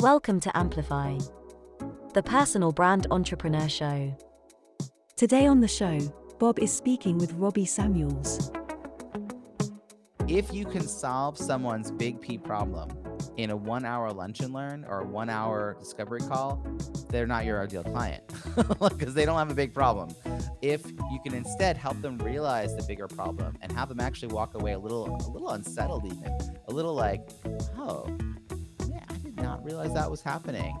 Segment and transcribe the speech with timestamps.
[0.00, 1.18] Welcome to Amplify,
[2.14, 4.16] the personal brand entrepreneur show.
[5.16, 5.98] Today on the show,
[6.38, 8.52] Bob is speaking with Robbie Samuels.
[10.28, 12.90] If you can solve someone's big P problem
[13.38, 16.64] in a one hour lunch and learn or a one hour discovery call,
[17.10, 18.22] they're not your ideal client
[18.78, 20.14] because they don't have a big problem.
[20.62, 24.54] If you can instead help them realize the bigger problem and have them actually walk
[24.54, 27.28] away a little, a little unsettled, even a little like,
[27.76, 28.06] oh,
[29.42, 30.78] not realize that was happening.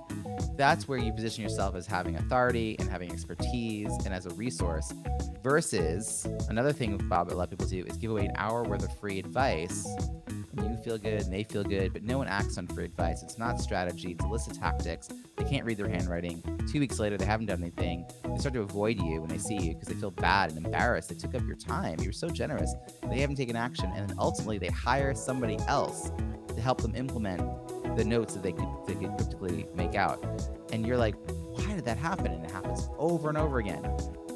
[0.56, 4.92] That's where you position yourself as having authority and having expertise and as a resource.
[5.42, 8.84] Versus another thing Bob a lot of people do is give away an hour worth
[8.84, 9.86] of free advice
[10.56, 13.22] And you feel good and they feel good, but no one acts on free advice.
[13.22, 15.08] It's not strategy, it's illicit tactics.
[15.36, 16.42] They can't read their handwriting.
[16.70, 18.04] Two weeks later, they haven't done anything.
[18.24, 21.08] They start to avoid you when they see you because they feel bad and embarrassed.
[21.08, 22.00] They took up your time.
[22.00, 22.74] You were so generous.
[23.08, 23.92] They haven't taken action.
[23.94, 26.10] And then ultimately, they hire somebody else
[26.54, 27.40] to help them implement
[27.96, 30.24] the notes that they could, they could cryptically make out.
[30.72, 32.26] And you're like, why did that happen?
[32.26, 33.90] And it happens over and over again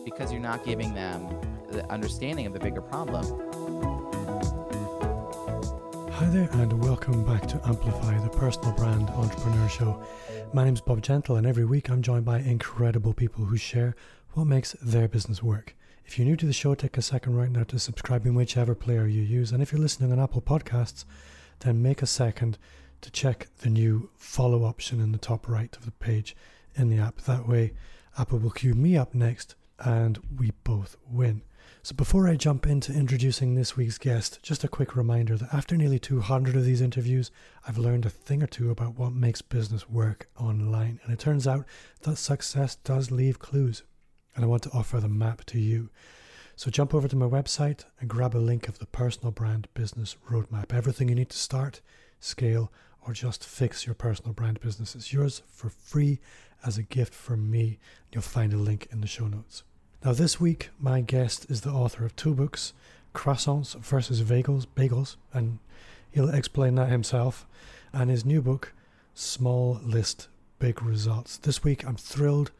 [0.04, 1.28] because you're not giving them
[1.70, 3.24] the understanding of the bigger problem.
[6.12, 10.04] Hi there, and welcome back to Amplify, the personal brand entrepreneur show.
[10.52, 13.96] My name's Bob Gentle, and every week I'm joined by incredible people who share
[14.32, 15.74] what makes their business work.
[16.04, 18.74] If you're new to the show, take a second right now to subscribe in whichever
[18.74, 19.50] player you use.
[19.50, 21.04] And if you're listening on Apple Podcasts,
[21.60, 22.58] then make a second
[23.02, 26.34] to check the new follow option in the top right of the page
[26.74, 27.20] in the app.
[27.22, 27.74] That way,
[28.18, 31.42] Apple will queue me up next and we both win.
[31.84, 35.76] So, before I jump into introducing this week's guest, just a quick reminder that after
[35.76, 37.32] nearly 200 of these interviews,
[37.66, 41.00] I've learned a thing or two about what makes business work online.
[41.02, 41.66] And it turns out
[42.02, 43.82] that success does leave clues.
[44.36, 45.90] And I want to offer the map to you.
[46.54, 50.16] So, jump over to my website and grab a link of the personal brand business
[50.30, 50.72] roadmap.
[50.72, 51.80] Everything you need to start,
[52.20, 52.70] scale,
[53.06, 56.20] or just fix your personal brand business is yours for free
[56.64, 57.78] as a gift from me.
[58.12, 59.62] You'll find a link in the show notes.
[60.04, 62.72] Now, this week, my guest is the author of two books
[63.14, 65.58] Croissants versus Bagels, bagels and
[66.10, 67.46] he'll explain that himself,
[67.92, 68.72] and his new book,
[69.14, 71.36] Small List, Big Results.
[71.36, 72.52] This week, I'm thrilled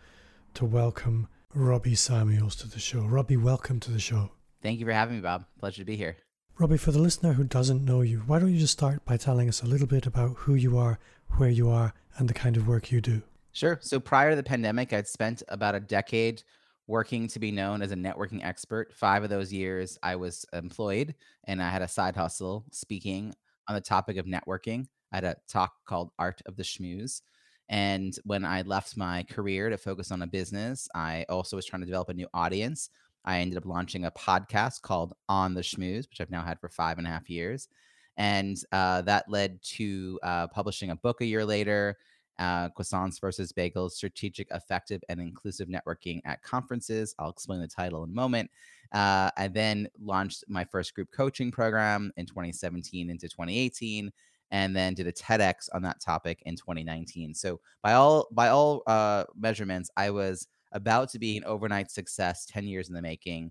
[0.55, 3.01] to welcome Robbie Samuels to the show.
[3.01, 4.33] Robbie, welcome to the show.
[4.63, 5.45] Thank you for having me, Bob.
[5.59, 6.17] Pleasure to be here.
[6.59, 9.49] Robbie, for the listener who doesn't know you, why don't you just start by telling
[9.49, 10.99] us a little bit about who you are,
[11.39, 13.23] where you are, and the kind of work you do?
[13.53, 13.79] Sure.
[13.81, 16.43] So prior to the pandemic, I'd spent about a decade
[16.87, 18.93] working to be known as a networking expert.
[18.93, 21.15] Five of those years I was employed
[21.45, 23.35] and I had a side hustle speaking
[23.67, 24.87] on the topic of networking.
[25.11, 27.23] I had a talk called Art of the Schmooze.
[27.71, 31.81] And when I left my career to focus on a business, I also was trying
[31.81, 32.91] to develop a new audience.
[33.25, 36.69] I ended up launching a podcast called On the Schmooze, which I've now had for
[36.69, 37.69] five and a half years.
[38.17, 41.97] And uh, that led to uh, publishing a book a year later
[42.39, 48.03] uh, croissants versus bagels strategic effective and inclusive networking at conferences i'll explain the title
[48.05, 48.51] in a moment
[48.93, 54.11] uh, i then launched my first group coaching program in 2017 into 2018
[54.51, 58.83] and then did a tedx on that topic in 2019 so by all by all
[58.87, 63.51] uh, measurements i was about to be an overnight success 10 years in the making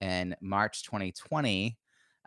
[0.00, 1.76] in march 2020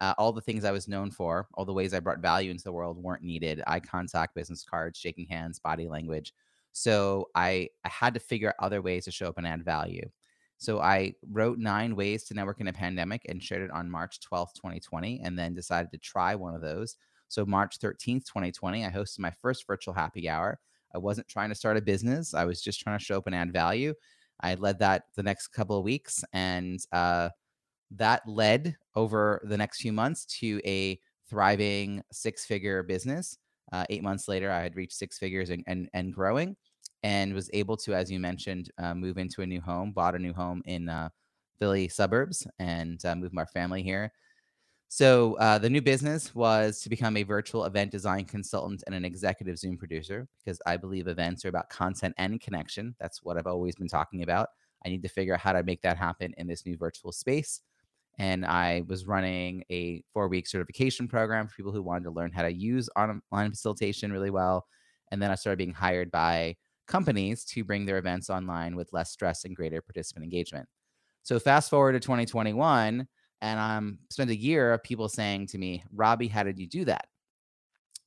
[0.01, 2.63] uh, all the things I was known for, all the ways I brought value into
[2.63, 3.61] the world weren't needed.
[3.67, 6.33] Eye contact, business cards, shaking hands, body language.
[6.71, 10.09] So I, I had to figure out other ways to show up and add value.
[10.57, 14.19] So I wrote nine ways to network in a pandemic and shared it on March
[14.21, 16.97] 12th, 2020, and then decided to try one of those.
[17.27, 20.59] So March 13th, 2020, I hosted my first virtual happy hour.
[20.95, 22.33] I wasn't trying to start a business.
[22.33, 23.93] I was just trying to show up and add value.
[24.41, 27.29] I led that the next couple of weeks and uh,
[27.91, 33.37] that led over the next few months to a thriving six figure business.
[33.71, 36.55] Uh, eight months later, I had reached six figures and, and, and growing
[37.03, 40.19] and was able to, as you mentioned, uh, move into a new home, bought a
[40.19, 41.09] new home in uh,
[41.59, 44.11] Philly suburbs and uh, moved my family here.
[44.93, 49.05] So uh, the new business was to become a virtual event design consultant and an
[49.05, 52.93] executive Zoom producer because I believe events are about content and connection.
[52.99, 54.49] That's what I've always been talking about.
[54.85, 57.61] I need to figure out how to make that happen in this new virtual space
[58.19, 62.33] and I was running a four week certification program for people who wanted to learn
[62.33, 64.67] how to use online facilitation really well.
[65.09, 69.09] And then I started being hired by companies to bring their events online with less
[69.09, 70.67] stress and greater participant engagement.
[71.23, 73.07] So fast forward to 2021,
[73.41, 76.85] and I'm spent a year of people saying to me, Robbie, how did you do
[76.85, 77.07] that?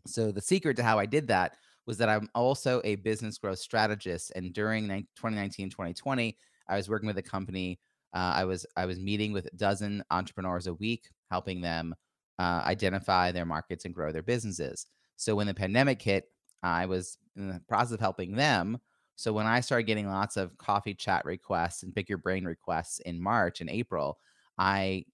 [0.06, 3.58] So the secret to how I did that was that I'm also a business growth
[3.58, 4.32] strategist.
[4.34, 6.36] And during 2019, 2020,
[6.68, 7.78] I was working with a company
[8.14, 11.94] uh, I was I was meeting with a dozen entrepreneurs a week, helping them
[12.38, 14.86] uh, identify their markets and grow their businesses.
[15.16, 16.26] So when the pandemic hit,
[16.62, 18.78] I was in the process of helping them.
[19.16, 23.00] So when I started getting lots of coffee chat requests and pick your brain requests
[23.00, 24.18] in March and April,
[24.58, 25.04] I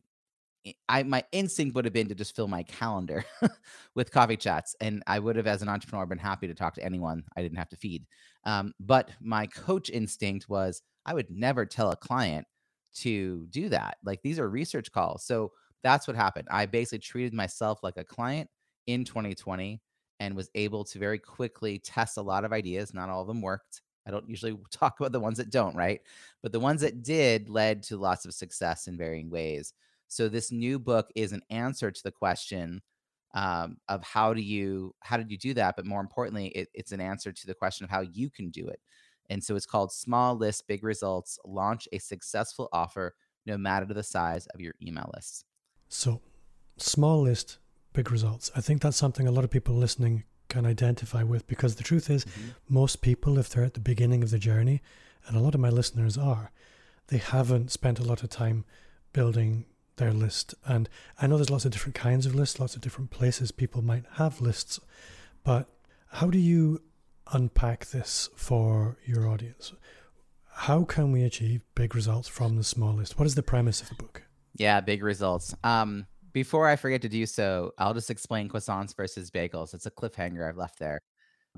[0.88, 3.24] I my instinct would have been to just fill my calendar
[3.94, 6.84] with coffee chats, and I would have, as an entrepreneur, been happy to talk to
[6.84, 8.06] anyone I didn't have to feed.
[8.44, 12.46] Um, but my coach instinct was I would never tell a client
[12.96, 13.96] to do that.
[14.04, 15.52] Like these are research calls, so
[15.82, 16.48] that's what happened.
[16.50, 18.50] I basically treated myself like a client
[18.86, 19.80] in 2020
[20.20, 22.92] and was able to very quickly test a lot of ideas.
[22.92, 23.80] Not all of them worked.
[24.06, 26.00] I don't usually talk about the ones that don't, right?
[26.42, 29.72] But the ones that did led to lots of success in varying ways.
[30.10, 32.82] So this new book is an answer to the question
[33.32, 35.76] um, of how do you how did you do that?
[35.76, 38.66] But more importantly, it, it's an answer to the question of how you can do
[38.66, 38.80] it.
[39.30, 41.38] And so it's called Small List, Big Results.
[41.44, 43.14] Launch a successful offer,
[43.46, 45.44] no matter the size of your email list.
[45.88, 46.20] So,
[46.76, 47.58] small list,
[47.92, 48.50] big results.
[48.56, 52.10] I think that's something a lot of people listening can identify with because the truth
[52.10, 52.48] is, mm-hmm.
[52.68, 54.82] most people, if they're at the beginning of the journey,
[55.28, 56.50] and a lot of my listeners are,
[57.06, 58.64] they haven't spent a lot of time
[59.12, 59.66] building
[60.00, 60.54] their list.
[60.66, 60.88] And
[61.20, 64.04] I know there's lots of different kinds of lists, lots of different places people might
[64.14, 64.80] have lists,
[65.44, 65.68] but
[66.08, 66.82] how do you
[67.32, 69.72] unpack this for your audience?
[70.52, 73.18] How can we achieve big results from the small list?
[73.18, 74.22] What is the premise of the book?
[74.56, 75.54] Yeah, big results.
[75.62, 79.74] Um, before I forget to do so, I'll just explain croissants versus bagels.
[79.74, 81.00] It's a cliffhanger I've left there.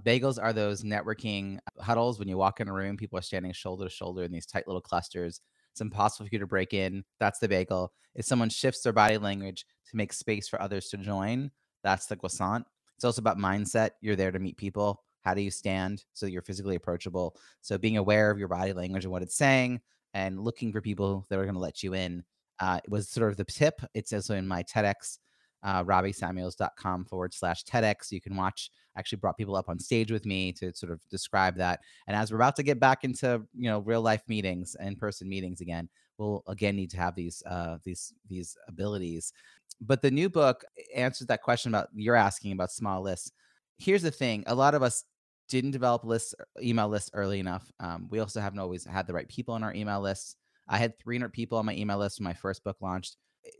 [0.03, 3.85] Bagels are those networking huddles when you walk in a room, people are standing shoulder
[3.85, 5.41] to shoulder in these tight little clusters.
[5.73, 7.05] It's impossible for you to break in.
[7.19, 7.93] That's the bagel.
[8.15, 11.51] If someone shifts their body language to make space for others to join,
[11.83, 12.67] that's the croissant.
[12.97, 13.91] It's also about mindset.
[14.01, 15.03] You're there to meet people.
[15.23, 17.37] How do you stand so you're physically approachable?
[17.61, 19.81] So being aware of your body language and what it's saying
[20.15, 22.23] and looking for people that are going to let you in
[22.61, 23.81] uh, was sort of the tip.
[23.95, 25.19] It's also in my TEDx,
[25.63, 28.11] uh, robbiesamuels.com forward slash TEDx.
[28.11, 28.71] You can watch.
[28.97, 31.81] I actually brought people up on stage with me to sort of describe that.
[32.07, 35.29] And as we're about to get back into you know real life meetings, in person
[35.29, 35.89] meetings again,
[36.19, 39.33] we'll again need to have these uh, these these abilities.
[39.81, 40.65] But the new book
[40.95, 43.33] answers that question about you're asking about small lists.
[43.79, 45.05] Here's the thing: a lot of us
[45.49, 47.71] didn't develop lists, email lists early enough.
[47.79, 50.37] Um, we also haven't always had the right people on our email lists.
[50.69, 53.17] I had 300 people on my email list when my first book launched.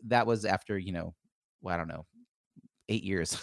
[0.07, 1.15] That was after, you know,
[1.63, 2.07] well, I don't know,
[2.89, 3.43] eight years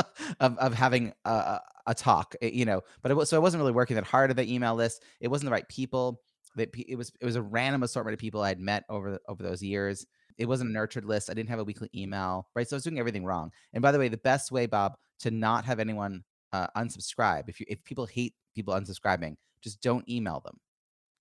[0.40, 3.60] of, of having a, a, talk, eh, you know, but it was, so I wasn't
[3.60, 5.02] really working that hard at the email list.
[5.20, 6.20] It wasn't the right people.
[6.56, 9.62] That it was, it was a random assortment of people I'd met over, over those
[9.62, 10.06] years.
[10.38, 11.30] It wasn't a nurtured list.
[11.30, 12.68] I didn't have a weekly email, right?
[12.68, 13.52] So I was doing everything wrong.
[13.72, 17.48] And by the way, the best way, Bob, to not have anyone uh, unsubscribe.
[17.48, 20.58] If you if people hate people unsubscribing, just don't email them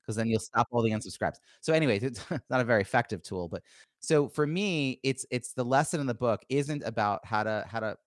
[0.08, 1.36] because then you'll stop all the unsubscribes.
[1.60, 3.62] So, anyways, it's not a very effective tool, but
[4.00, 7.82] so for me, it's it's the lesson in the book isn't about how to how
[7.82, 7.98] to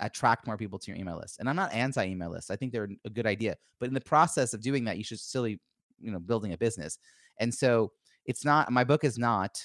[0.00, 1.38] attract more people to your email list.
[1.38, 2.50] And I'm not anti email list.
[2.50, 5.20] I think they're a good idea, but in the process of doing that, you should
[5.20, 5.60] still be,
[6.00, 6.98] you know, building a business.
[7.38, 7.92] And so
[8.24, 9.62] it's not my book is not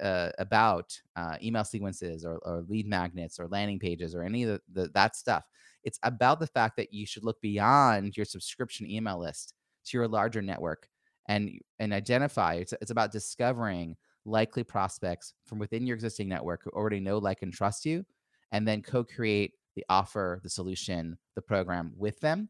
[0.00, 4.50] uh, about uh, email sequences or, or, lead magnets or landing pages or any of
[4.50, 5.44] the, the, that stuff
[5.84, 9.54] it's about the fact that you should look beyond your subscription email list
[9.86, 10.88] to your larger network
[11.26, 16.70] and and identify it's, it's about discovering likely prospects from within your existing network who
[16.70, 18.04] already know like and trust you
[18.52, 22.48] and then co-create the offer the solution the program with them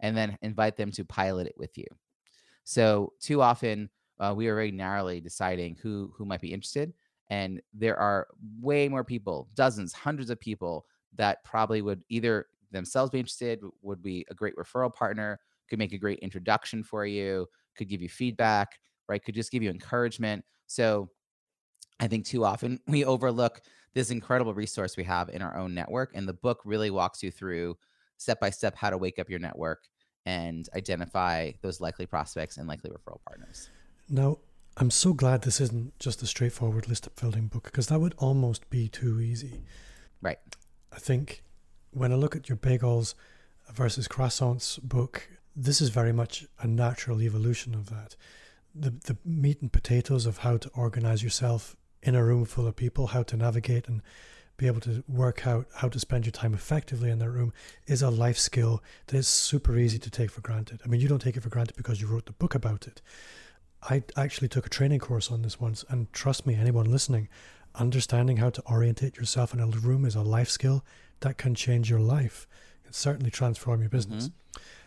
[0.00, 1.86] and then invite them to pilot it with you.
[2.64, 3.88] So too often
[4.20, 6.92] uh, we are very narrowly deciding who who might be interested
[7.30, 8.26] and there are
[8.60, 14.02] way more people dozens hundreds of people that probably would either themselves be interested, would
[14.02, 18.08] be a great referral partner, could make a great introduction for you, could give you
[18.08, 18.78] feedback,
[19.08, 19.22] right?
[19.24, 20.44] Could just give you encouragement.
[20.66, 21.10] So
[22.00, 23.60] I think too often we overlook
[23.94, 26.10] this incredible resource we have in our own network.
[26.14, 27.76] And the book really walks you through
[28.16, 29.84] step by step how to wake up your network
[30.26, 33.70] and identify those likely prospects and likely referral partners.
[34.08, 34.38] Now,
[34.76, 38.68] I'm so glad this isn't just a straightforward list building book because that would almost
[38.70, 39.62] be too easy.
[40.20, 40.38] Right.
[40.92, 41.44] I think
[41.90, 43.14] when I look at your bagels
[43.72, 48.16] versus croissants book, this is very much a natural evolution of that.
[48.74, 52.76] The the meat and potatoes of how to organize yourself in a room full of
[52.76, 54.02] people, how to navigate and
[54.56, 57.52] be able to work out how to spend your time effectively in that room
[57.86, 60.80] is a life skill that is super easy to take for granted.
[60.84, 63.02] I mean, you don't take it for granted because you wrote the book about it.
[63.82, 67.28] I actually took a training course on this once, and trust me, anyone listening,
[67.74, 70.84] understanding how to orientate yourself in a room is a life skill
[71.20, 72.46] that can change your life.
[72.84, 74.28] It certainly transform your business.
[74.28, 74.36] Mm-hmm.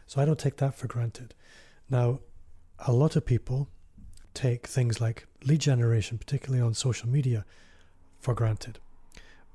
[0.07, 1.35] So I don't take that for granted.
[1.89, 2.19] Now,
[2.79, 3.67] a lot of people
[4.33, 7.45] take things like lead generation, particularly on social media,
[8.19, 8.79] for granted.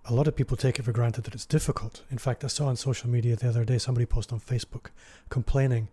[0.06, 2.02] a lot of people take it for granted that it's difficult.
[2.10, 4.86] In fact, I saw on social media the other day somebody post on Facebook
[5.28, 5.88] complaining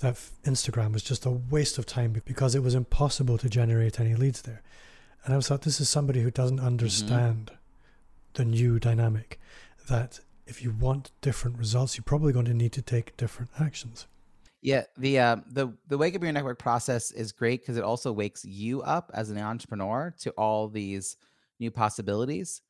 [0.00, 4.14] that Instagram was just a waste of time because it was impossible to generate any
[4.14, 4.60] leads there.
[5.24, 6.66] And I was thought this is somebody who doesn't mm-hmm.
[6.66, 7.54] understand mm-hmm.
[8.34, 9.40] the new dynamic
[9.88, 14.06] that if you want different results, you're probably going to need to take different actions.
[14.60, 18.12] Yeah, the uh, the the wake up your network process is great because it also
[18.12, 21.18] wakes you up as an entrepreneur to all these
[21.60, 22.62] new possibilities.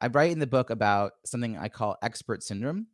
[0.00, 2.86] I write in the book about something I call expert syndrome.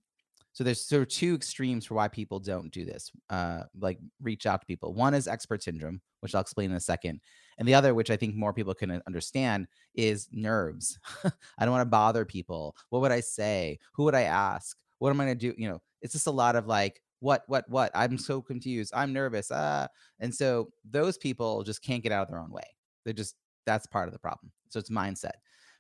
[0.59, 4.45] So there's sort of two extremes for why people don't do this, uh, like reach
[4.45, 4.93] out to people.
[4.93, 7.21] One is expert syndrome, which I'll explain in a second,
[7.59, 10.99] and the other, which I think more people can understand, is nerves.
[11.25, 12.75] I don't want to bother people.
[12.91, 13.79] What would I say?
[13.93, 14.77] Who would I ask?
[14.99, 15.55] What am I going to do?
[15.57, 17.93] You know, it's just a lot of like, what, what, what?
[17.95, 18.93] I'm so confused.
[18.97, 19.53] I'm nervous.
[19.53, 19.87] Ah,
[20.19, 22.67] and so those people just can't get out of their own way.
[23.05, 24.50] They're just that's part of the problem.
[24.71, 25.37] So it's mindset.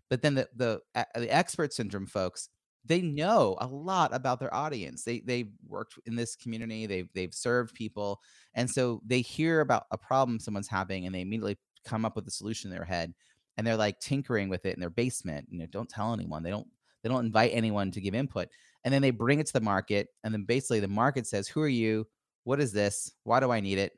[0.08, 0.80] But then the the
[1.16, 2.48] the expert syndrome folks,
[2.84, 5.04] they know a lot about their audience.
[5.04, 6.86] They they've worked in this community.
[6.86, 8.20] They've they've served people,
[8.54, 12.26] and so they hear about a problem someone's having, and they immediately come up with
[12.26, 13.14] a solution in their head,
[13.56, 15.48] and they're like tinkering with it in their basement.
[15.50, 16.42] You know, don't tell anyone.
[16.42, 16.68] They don't
[17.02, 18.48] they don't invite anyone to give input,
[18.84, 21.60] and then they bring it to the market, and then basically the market says, "Who
[21.60, 22.06] are you?
[22.44, 23.12] What is this?
[23.24, 23.92] Why do I need it?"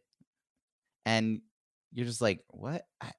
[1.07, 1.41] And
[1.93, 2.85] you're just like, "What?
[3.01, 3.13] I,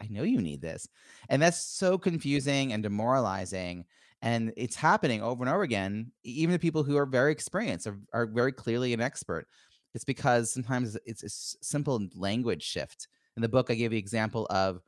[0.00, 0.88] I know you need this.
[1.28, 3.84] And that's so confusing and demoralizing.
[4.22, 6.10] And it's happening over and over again.
[6.24, 9.46] Even the people who are very experienced are, are very clearly an expert.
[9.94, 11.30] It's because sometimes it's a
[11.64, 13.08] simple language shift.
[13.36, 14.80] In the book, I gave the example of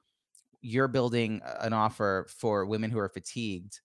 [0.61, 3.81] you're building an offer for women who are fatigued,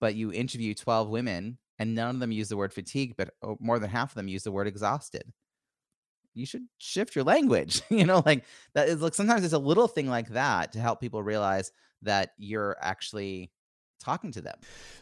[0.00, 3.56] but you interview 12 women and none of them use the word fatigue, but oh,
[3.60, 5.32] more than half of them use the word exhausted
[6.34, 9.88] you should shift your language you know like that is like sometimes it's a little
[9.88, 11.70] thing like that to help people realize
[12.02, 13.50] that you're actually
[14.04, 14.56] talking to them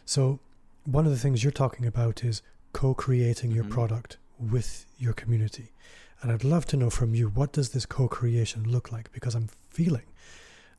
[0.05, 0.39] so
[0.85, 2.41] one of the things you're talking about is
[2.73, 3.73] co-creating your mm-hmm.
[3.73, 5.71] product with your community
[6.21, 9.49] and i'd love to know from you what does this co-creation look like because i'm
[9.69, 10.05] feeling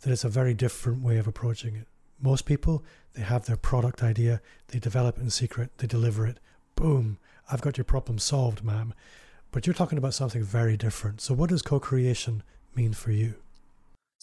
[0.00, 1.87] that it's a very different way of approaching it
[2.21, 2.83] most people
[3.14, 6.38] they have their product idea they develop it in secret they deliver it
[6.76, 7.19] boom
[7.50, 8.95] i've got your problem solved ma'am
[9.54, 11.21] but you're talking about something very different.
[11.21, 12.43] So, what does co creation
[12.75, 13.37] mean for you?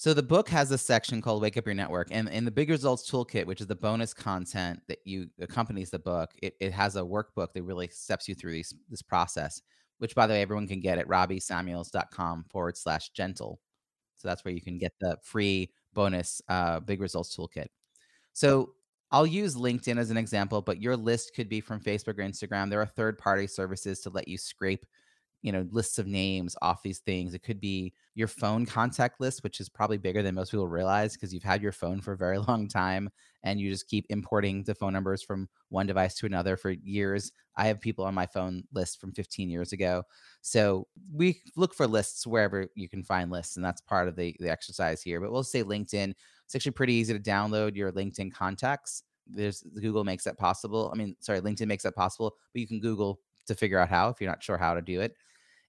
[0.02, 2.08] So, the book has a section called Wake Up Your Network.
[2.10, 6.00] And in the Big Results Toolkit, which is the bonus content that you accompanies the
[6.00, 9.62] book, it, it has a workbook that really steps you through these, this process,
[10.00, 13.60] which, by the way, everyone can get at robbiesamuels.com forward slash gentle.
[14.18, 17.68] So, that's where you can get the free bonus uh, Big Results Toolkit.
[18.34, 18.74] So,
[19.12, 22.72] I'll use LinkedIn as an example, but your list could be from Facebook or Instagram.
[22.72, 24.84] There are third party services to let you scrape
[25.42, 27.34] you know lists of names off these things.
[27.34, 31.14] It could be your phone contact list which is probably bigger than most people realize
[31.14, 33.10] because you've had your phone for a very long time
[33.44, 37.32] and you just keep importing the phone numbers from one device to another for years.
[37.56, 40.04] I have people on my phone list from 15 years ago.
[40.42, 44.36] So we look for lists wherever you can find lists and that's part of the,
[44.40, 45.20] the exercise here.
[45.20, 46.14] But we'll say linkedin.
[46.46, 49.04] It's actually pretty easy to download your linkedin contacts.
[49.28, 50.92] There's google makes that possible.
[50.94, 54.10] I mean sorry linkedin makes that possible but you can google to figure out how
[54.10, 55.16] if you're not sure how to do it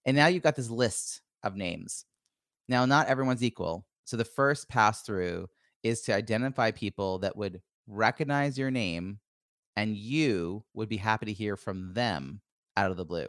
[0.04, 2.04] and now you've got this list of names.
[2.68, 3.86] Now, not everyone's equal.
[4.04, 5.48] So the first pass through
[5.82, 9.18] is to identify people that would recognize your name
[9.76, 12.40] and you would be happy to hear from them
[12.76, 13.28] out of the blue.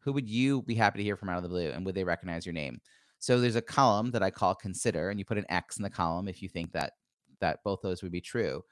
[0.00, 2.04] Who would you be happy to hear from out of the blue and would they
[2.04, 2.80] recognize your name?
[3.18, 5.90] So there's a column that I call consider and you put an X in the
[5.90, 6.92] column if you think that
[7.40, 8.62] that both those would be true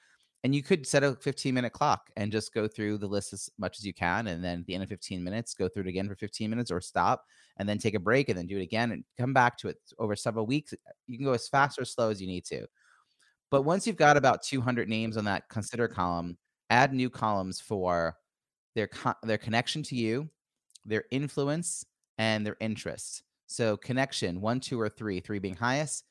[0.45, 3.51] and you could set a 15 minute clock and just go through the list as
[3.59, 5.89] much as you can and then at the end of 15 minutes go through it
[5.89, 7.25] again for 15 minutes or stop
[7.59, 9.77] and then take a break and then do it again and come back to it
[9.99, 12.67] over several weeks uh, you can go as fast or slow as you need to.
[13.51, 16.37] But once you've got about 200 names on that consider column
[16.71, 18.17] add new columns for
[18.75, 20.29] their co- their connection to you
[20.85, 21.85] their influence
[22.19, 26.05] and their interest so connection one two or three three being highest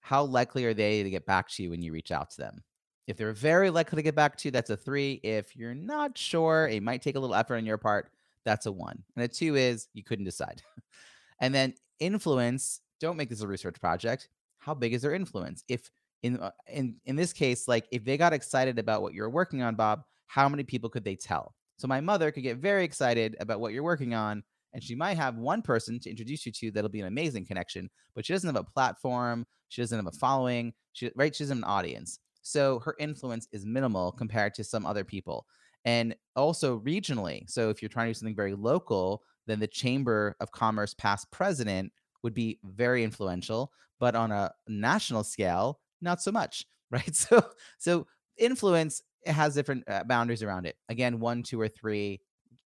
[0.00, 2.62] how likely are they to get back to you when you reach out to them
[3.06, 5.20] if they're very likely to get back to you, that's a three.
[5.22, 8.10] If you're not sure, it might take a little effort on your part,
[8.44, 9.02] that's a one.
[9.16, 10.62] And a two is you couldn't decide.
[11.40, 14.28] and then influence, don't make this a research project.
[14.58, 15.64] How big is their influence?
[15.68, 15.90] If
[16.22, 19.62] in uh, in in this case, like if they got excited about what you're working
[19.62, 21.54] on, Bob, how many people could they tell?
[21.76, 24.42] So my mother could get very excited about what you're working on,
[24.72, 27.90] and she might have one person to introduce you to that'll be an amazing connection,
[28.14, 31.58] but she doesn't have a platform, she doesn't have a following, she right, she doesn't
[31.58, 32.20] have an audience.
[32.44, 35.46] So her influence is minimal compared to some other people.
[35.86, 37.48] And also regionally.
[37.50, 41.30] So if you're trying to do something very local, then the Chamber of Commerce past
[41.30, 47.14] president would be very influential, but on a national scale, not so much, right?
[47.14, 47.44] So
[47.78, 50.76] so influence has different uh, boundaries around it.
[50.88, 52.20] Again, one, two, or three,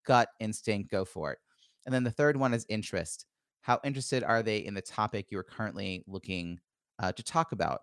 [0.05, 1.39] gut instinct, go for it.
[1.85, 3.25] And then the third one is interest.
[3.61, 6.59] How interested are they in the topic you're currently looking
[6.99, 7.81] uh, to talk about?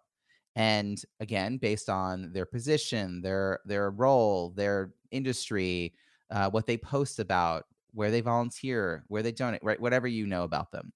[0.57, 5.95] And again, based on their position, their their role, their industry,
[6.31, 9.81] uh, what they post about, where they volunteer, where they donate, right?
[9.81, 10.93] Whatever you know about them.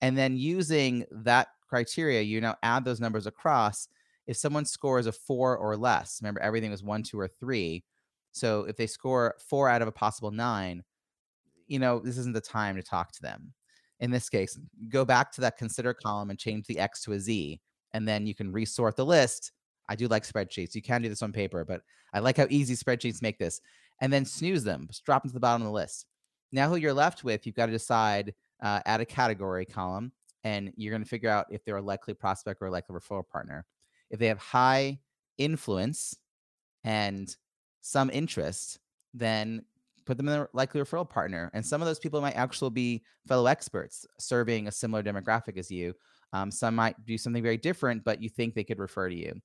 [0.00, 3.88] And then using that criteria, you now add those numbers across.
[4.26, 7.84] If someone scores a four or less, remember everything was one, two, or three.
[8.32, 10.82] So if they score four out of a possible nine,
[11.66, 13.52] you know, this isn't the time to talk to them.
[14.00, 14.58] In this case,
[14.88, 17.60] go back to that consider column and change the X to a Z,
[17.94, 19.52] and then you can resort the list.
[19.88, 20.74] I do like spreadsheets.
[20.74, 21.80] You can do this on paper, but
[22.12, 23.60] I like how easy spreadsheets make this.
[24.00, 26.06] And then snooze them, just drop them to the bottom of the list.
[26.52, 30.72] Now, who you're left with, you've got to decide, uh, add a category column, and
[30.76, 33.64] you're going to figure out if they're a likely prospect or a likely referral partner.
[34.10, 34.98] If they have high
[35.38, 36.16] influence
[36.82, 37.34] and
[37.80, 38.78] some interest,
[39.14, 39.64] then
[40.04, 41.50] put them in a likely referral partner.
[41.54, 45.70] And some of those people might actually be fellow experts serving a similar demographic as
[45.70, 45.94] you.
[46.34, 49.40] Um, some might do something very different, but you think they could refer to you.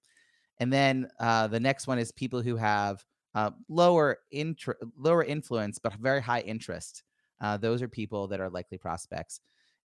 [0.60, 3.06] And then uh, the next one is people who have
[3.36, 7.04] uh, lower intr- lower influence but very high interest.
[7.40, 9.40] Uh, those are people that are likely prospects.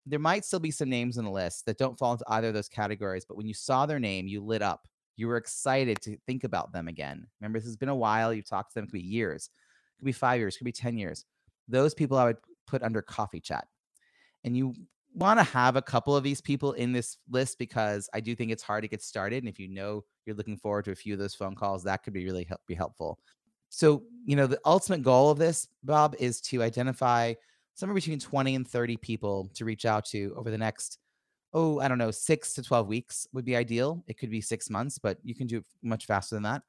[0.07, 2.55] There might still be some names on the list that don't fall into either of
[2.55, 4.89] those categories, but when you saw their name, you lit up.
[5.17, 7.27] You were excited to think about them again.
[7.41, 8.35] Remember, this has been a while.
[8.35, 9.51] You've talked to them, it could be years
[9.95, 11.25] it could be five years, it could be 10 years.
[11.69, 13.67] Those people I would put under coffee chat.
[14.43, 14.75] And you
[15.15, 18.51] want to have a couple of these people in this list because I do think
[18.51, 19.43] it's hard to get started.
[19.43, 22.03] And if you know you're looking forward to a few of those phone calls, that
[22.03, 23.19] could be really help, be helpful.
[23.69, 27.35] So, you know, the ultimate goal of this, Bob, is to identify
[27.75, 30.99] somewhere between 20 and 30 people to reach out to over the next,
[31.53, 34.05] oh, I don't know, six to 12 weeks would be ideal.
[34.07, 36.63] It could be six months, but you can do it much faster than that.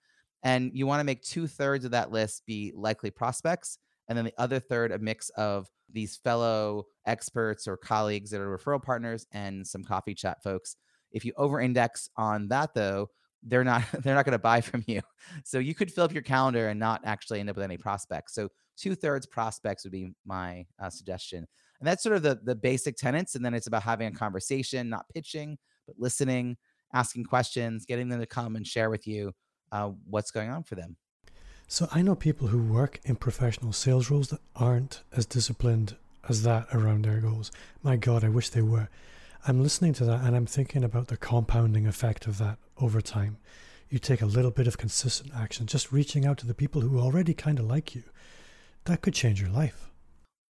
[0.43, 3.79] And you want to make two thirds of that list be likely prospects.
[4.07, 8.57] And then the other third, a mix of these fellow experts or colleagues that are
[8.57, 10.75] referral partners and some coffee chat folks.
[11.11, 13.09] If you over index on that, though,
[13.43, 15.01] they're not they're not going to buy from you.
[15.43, 18.35] So you could fill up your calendar and not actually end up with any prospects.
[18.35, 21.39] So two thirds prospects would be my uh, suggestion.
[21.79, 23.35] And that's sort of the the basic tenets.
[23.35, 26.57] And then it's about having a conversation, not pitching, but listening,
[26.93, 29.33] asking questions, getting them to come and share with you
[29.71, 30.95] uh, what's going on for them.
[31.67, 35.95] So I know people who work in professional sales roles that aren't as disciplined
[36.29, 37.51] as that around their goals.
[37.81, 38.87] My God, I wish they were.
[39.47, 43.37] I'm listening to that and I'm thinking about the compounding effect of that over time.
[43.89, 46.99] You take a little bit of consistent action, just reaching out to the people who
[46.99, 48.03] already kind of like you.
[48.85, 49.91] That could change your life.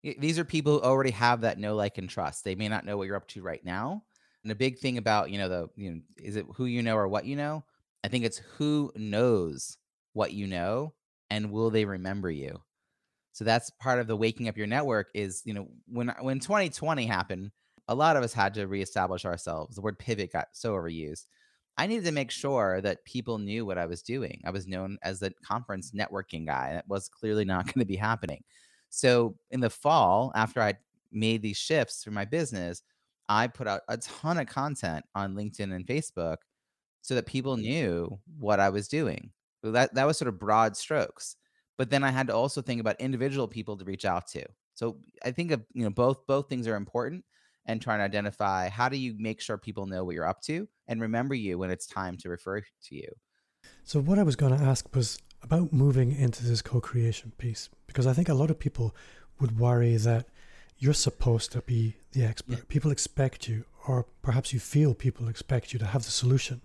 [0.04, 2.44] These are people who already have that know, like, and trust.
[2.44, 4.04] They may not know what you're up to right now.
[4.44, 6.96] And the big thing about, you know, the, you know, is it who you know
[6.96, 7.64] or what you know?
[8.04, 9.78] I think it's who knows
[10.14, 10.94] what you know
[11.30, 12.62] and will they remember you?
[13.34, 17.06] So that's part of the waking up your network is, you know, when when 2020
[17.06, 17.52] happened,
[17.88, 19.76] a lot of us had to reestablish ourselves.
[19.76, 21.26] The word pivot got so overused.
[21.78, 24.42] I needed to make sure that people knew what I was doing.
[24.46, 27.98] I was known as the conference networking guy, That was clearly not going to be
[27.98, 28.44] happening.
[28.90, 30.76] So in the fall, after I
[31.12, 32.82] made these shifts for my business,
[33.28, 36.38] I put out a ton of content on LinkedIn and Facebook
[37.02, 37.64] so that people mm-hmm.
[37.64, 39.32] knew what I was doing.
[39.66, 41.38] So that that was sort of broad strokes.
[41.76, 44.46] But then I had to also think about individual people to reach out to.
[44.76, 47.26] So I think of, you know both both things are important
[47.66, 50.68] and trying to identify how do you make sure people know what you're up to
[50.88, 53.08] and remember you when it's time to refer to you.
[53.84, 58.06] So what I was going to ask was about moving into this co-creation piece because
[58.06, 58.96] I think a lot of people
[59.40, 60.28] would worry that
[60.78, 62.60] you're supposed to be the expert.
[62.60, 62.64] Yeah.
[62.68, 66.62] People expect you or perhaps you feel people expect you to have the solution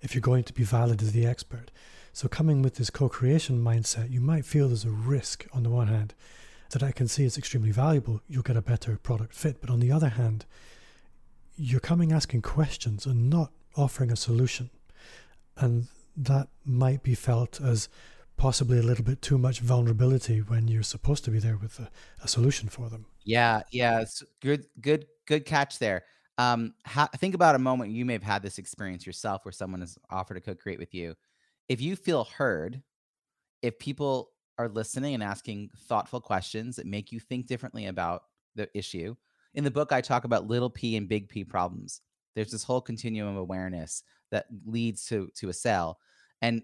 [0.00, 1.70] if you're going to be valid as the expert.
[2.12, 5.70] So, coming with this co creation mindset, you might feel there's a risk on the
[5.70, 6.14] one hand
[6.72, 9.60] that I can see it's extremely valuable, you'll get a better product fit.
[9.60, 10.46] But on the other hand,
[11.56, 14.70] you're coming asking questions and not offering a solution.
[15.56, 17.88] And that might be felt as
[18.36, 21.90] possibly a little bit too much vulnerability when you're supposed to be there with a,
[22.22, 23.06] a solution for them.
[23.24, 24.04] Yeah, yeah,
[24.40, 26.04] good, good, good catch there.
[26.38, 29.80] Um, ha- think about a moment you may have had this experience yourself where someone
[29.80, 31.14] has offered to co-create with you.
[31.72, 32.82] If you feel heard,
[33.62, 38.68] if people are listening and asking thoughtful questions that make you think differently about the
[38.74, 39.14] issue.
[39.54, 42.02] In the book, I talk about little p and big P problems.
[42.34, 45.96] There's this whole continuum of awareness that leads to to a sale,
[46.42, 46.60] and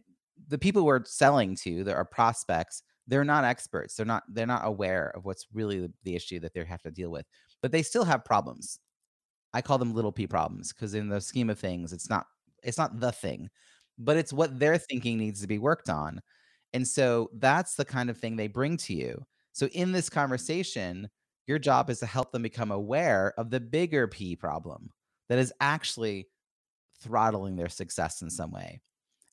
[0.49, 2.83] the people we're selling to, there are prospects.
[3.07, 3.97] They're not experts.
[3.97, 4.25] They're not.
[4.29, 7.25] They're not aware of what's really the, the issue that they have to deal with.
[7.63, 8.79] But they still have problems.
[9.55, 12.27] I call them little p problems because in the scheme of things, it's not
[12.63, 13.49] it's not the thing,
[13.99, 16.21] but it's what they're thinking needs to be worked on.
[16.73, 19.25] And so that's the kind of thing they bring to you.
[19.53, 21.09] So in this conversation,
[21.47, 24.91] your job is to help them become aware of the bigger P problem
[25.29, 26.29] that is actually
[27.01, 28.81] throttling their success in some way.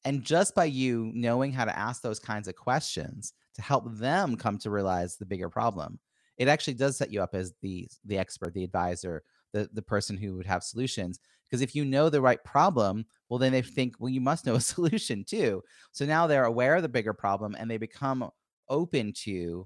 [0.06, 4.38] And just by you knowing how to ask those kinds of questions to help them
[4.38, 6.00] come to realize the bigger problem,
[6.38, 9.24] it actually does set you up as the the expert, the advisor,
[9.54, 11.20] the the person who would have solutions.
[11.56, 14.56] Because if you know the right problem, well, then they think, well, you must know
[14.56, 15.64] a solution too.
[15.94, 18.30] So now they're aware of the bigger problem and they become
[18.68, 19.66] open to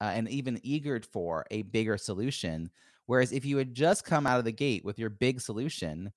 [0.00, 2.70] uh, and even eager for a bigger solution.
[3.06, 6.12] Whereas if you had just come out of the gate with your big solution,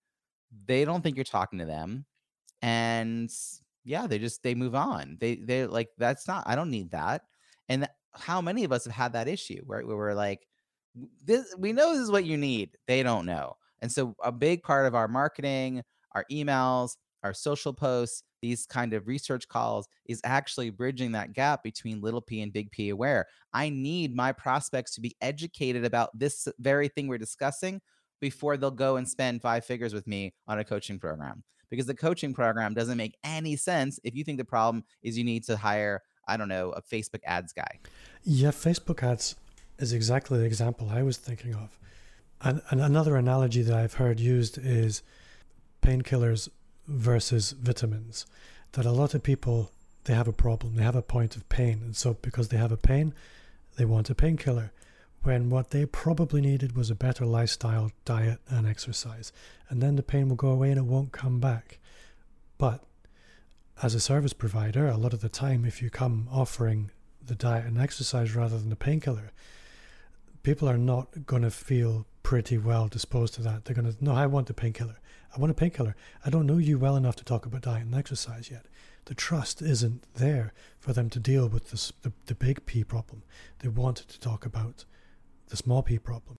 [0.65, 2.05] they don't think you're talking to them.
[2.63, 3.31] And
[3.83, 5.17] yeah, they just they move on.
[5.19, 7.21] They they're like, that's not, I don't need that.
[7.69, 10.47] And how many of us have had that issue where, where we're like,
[11.23, 12.71] this we know this is what you need.
[12.87, 13.57] They don't know.
[13.81, 18.93] And so a big part of our marketing, our emails, our social posts, these kind
[18.93, 23.27] of research calls is actually bridging that gap between little p and big P aware.
[23.53, 27.81] I need my prospects to be educated about this very thing we're discussing
[28.19, 31.43] before they'll go and spend five figures with me on a coaching program.
[31.69, 35.23] Because the coaching program doesn't make any sense if you think the problem is you
[35.23, 37.79] need to hire, I don't know, a Facebook ads guy.
[38.23, 39.35] Yeah, Facebook ads
[39.79, 41.77] is exactly the example I was thinking of.
[42.43, 45.03] And, and another analogy that I've heard used is
[45.81, 46.49] painkillers
[46.87, 48.25] versus vitamins.
[48.73, 49.71] That a lot of people
[50.05, 52.71] they have a problem, they have a point of pain, and so because they have
[52.71, 53.13] a pain,
[53.77, 54.71] they want a painkiller.
[55.23, 59.31] When what they probably needed was a better lifestyle, diet, and exercise,
[59.69, 61.77] and then the pain will go away and it won't come back.
[62.57, 62.83] But
[63.83, 66.89] as a service provider, a lot of the time, if you come offering
[67.23, 69.31] the diet and exercise rather than the painkiller,
[70.41, 73.65] people are not going to feel pretty well disposed to that.
[73.65, 75.01] They're going to, no, I want the painkiller.
[75.35, 75.97] I want a painkiller.
[76.25, 78.67] I don't know you well enough to talk about diet and exercise yet.
[79.03, 83.23] The trust isn't there for them to deal with this, the, the big P problem.
[83.59, 84.85] They want to talk about
[85.49, 86.37] the small p problem.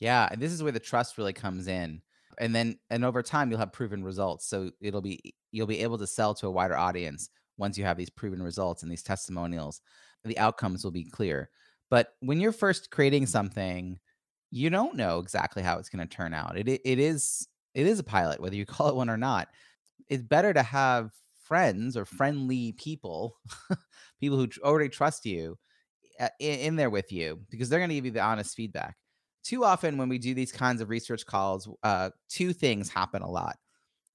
[0.00, 0.28] Yeah.
[0.28, 2.02] And this is where the trust really comes in.
[2.38, 4.44] And then, and over time, you'll have proven results.
[4.48, 5.20] So it'll be,
[5.52, 8.82] you'll be able to sell to a wider audience once you have these proven results
[8.82, 9.82] and these testimonials.
[10.24, 11.48] The outcomes will be clear.
[11.90, 14.00] But when you're first creating something,
[14.50, 16.56] you don't know exactly how it's going to turn out.
[16.56, 19.48] It, it is it is a pilot, whether you call it one or not.
[20.08, 21.10] It's better to have
[21.44, 23.36] friends or friendly people,
[24.20, 25.58] people who already trust you,
[26.40, 28.96] in, in there with you because they're going to give you the honest feedback.
[29.44, 33.30] Too often, when we do these kinds of research calls, uh, two things happen a
[33.30, 33.56] lot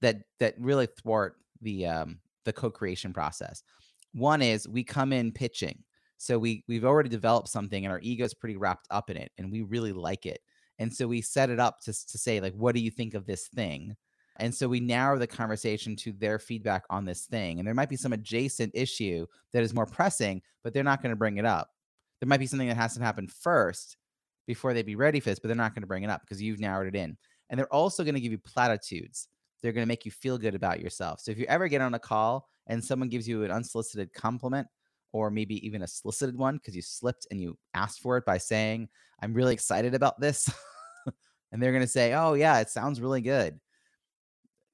[0.02, 3.64] that that really thwart the um, the co-creation process.
[4.14, 5.84] One is we come in pitching,
[6.24, 9.32] so we we've already developed something and our ego is pretty wrapped up in it,
[9.38, 10.40] and we really like it.
[10.80, 13.26] And so we set it up to, to say, like, what do you think of
[13.26, 13.96] this thing?
[14.38, 17.60] And so we narrow the conversation to their feedback on this thing.
[17.60, 21.12] And there might be some adjacent issue that is more pressing, but they're not going
[21.12, 21.70] to bring it up.
[22.20, 23.98] There might be something that has to happen first
[24.48, 26.42] before they'd be ready for this, but they're not going to bring it up because
[26.42, 27.16] you've narrowed it in.
[27.50, 29.28] And they're also going to give you platitudes.
[29.62, 31.20] They're going to make you feel good about yourself.
[31.20, 34.68] So if you ever get on a call and someone gives you an unsolicited compliment,
[35.14, 38.38] or maybe even a solicited one because you slipped and you asked for it by
[38.38, 38.90] saying,
[39.22, 40.50] I'm really excited about this.
[41.52, 43.60] and they're going to say, Oh, yeah, it sounds really good.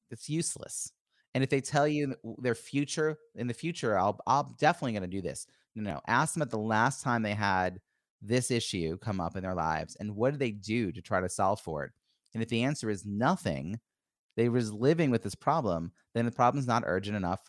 [0.10, 0.92] It's useless.
[1.36, 5.08] And if they tell you their future in the future, I'll, I'm definitely going to
[5.08, 5.46] do this.
[5.76, 7.80] No, no, ask them at the last time they had
[8.22, 11.30] this issue come up in their lives and what did they do to try to
[11.30, 11.92] solve for it?
[12.34, 13.80] And if the answer is nothing,
[14.36, 17.42] they was living with this problem, then the problem's not urgent enough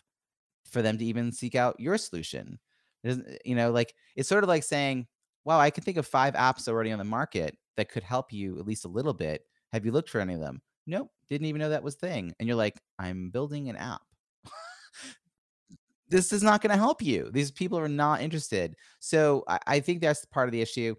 [0.69, 2.59] for them to even seek out your solution.
[3.05, 5.07] Eh, you know, like it's sort of like saying,
[5.45, 8.59] wow, I can think of five apps already on the market that could help you
[8.59, 9.43] at least a little bit.
[9.73, 10.61] Have you looked for any of them?
[10.87, 12.33] Nope, didn't even know that was thing.
[12.39, 14.01] And you're like, I'm building an app.
[16.09, 17.29] this is not going to help you.
[17.31, 18.75] These people are not interested.
[18.99, 20.95] So I, I think that's part of the issue.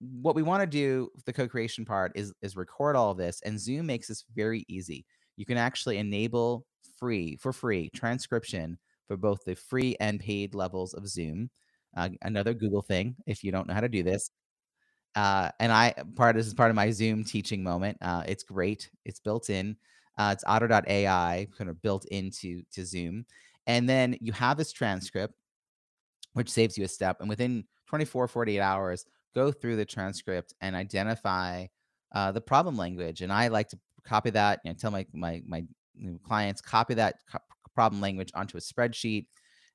[0.00, 3.58] What we want to do, the co-creation part, is is record all of this, and
[3.58, 5.06] Zoom makes this very easy.
[5.36, 6.66] You can actually enable
[6.98, 11.50] free for free transcription for both the free and paid levels of Zoom.
[11.96, 14.30] Uh, another Google thing, if you don't know how to do this.
[15.14, 17.98] Uh, and I part this is part of my Zoom teaching moment.
[18.00, 18.90] Uh, it's great.
[19.04, 19.76] It's built in.
[20.18, 23.24] Uh, it's Otter.ai, kind of built into to Zoom,
[23.66, 25.34] and then you have this transcript,
[26.34, 27.18] which saves you a step.
[27.20, 31.66] And within 24, 48 hours, go through the transcript and identify
[32.12, 33.22] uh, the problem language.
[33.22, 34.60] And I like to copy that.
[34.64, 35.64] You know, tell my my my
[36.24, 37.16] clients copy that
[37.74, 39.26] problem language onto a spreadsheet.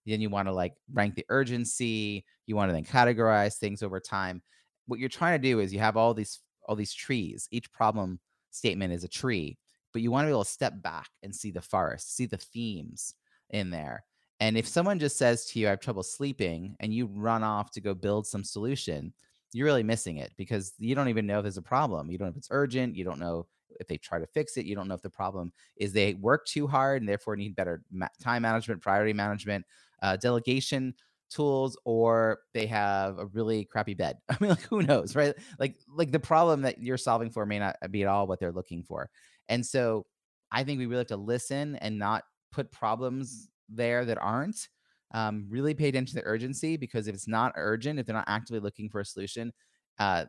[0.05, 2.25] Then you want to like rank the urgency.
[2.47, 4.41] You want to then categorize things over time.
[4.87, 7.47] What you're trying to do is you have all these all these trees.
[7.51, 8.19] Each problem
[8.51, 9.57] statement is a tree,
[9.93, 12.37] but you want to be able to step back and see the forest, see the
[12.37, 13.13] themes
[13.49, 14.03] in there.
[14.39, 17.71] And if someone just says to you, I have trouble sleeping, and you run off
[17.71, 19.13] to go build some solution,
[19.51, 22.09] you're really missing it because you don't even know if there's a problem.
[22.09, 22.95] You don't know if it's urgent.
[22.95, 23.47] You don't know
[23.79, 24.65] if they try to fix it.
[24.65, 27.81] You don't know if the problem is they work too hard and therefore need better
[27.91, 29.65] ma- time management, priority management,
[30.01, 30.93] uh, delegation
[31.29, 34.17] tools, or they have a really crappy bed.
[34.29, 35.33] I mean, like who knows, right?
[35.59, 38.51] Like like the problem that you're solving for may not be at all what they're
[38.51, 39.09] looking for.
[39.47, 40.05] And so
[40.51, 44.67] I think we really have to listen and not put problems there that aren't.
[45.11, 48.25] Um, really pay attention to the urgency because if it's not urgent, if they're not
[48.27, 49.51] actively looking for a solution,
[49.97, 50.25] uh,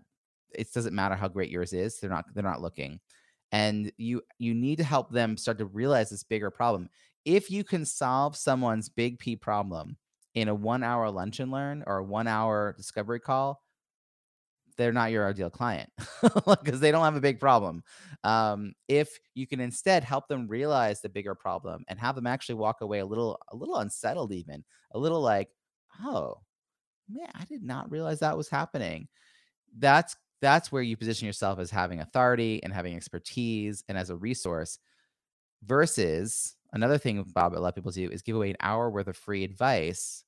[0.52, 1.98] it doesn't matter how great yours is.
[2.00, 3.00] They're not they're not looking,
[3.52, 6.88] and you you need to help them start to realize this bigger problem.
[7.24, 9.96] If you can solve someone's big P problem
[10.34, 13.62] in a one hour lunch and learn or a one hour discovery call,
[14.76, 15.90] they're not your ideal client
[16.62, 17.82] because they don't have a big problem.
[18.24, 22.54] Um, if you can instead help them realize the bigger problem and have them actually
[22.54, 25.50] walk away a little, a little unsettled, even a little like,
[26.02, 26.38] oh
[27.10, 29.08] man, I did not realize that was happening.
[29.78, 34.16] That's that's where you position yourself as having authority and having expertise and as a
[34.16, 34.78] resource
[35.64, 37.30] versus another thing mm-hmm.
[37.32, 40.24] Bob a lot of people do is give away an hour worth of free advice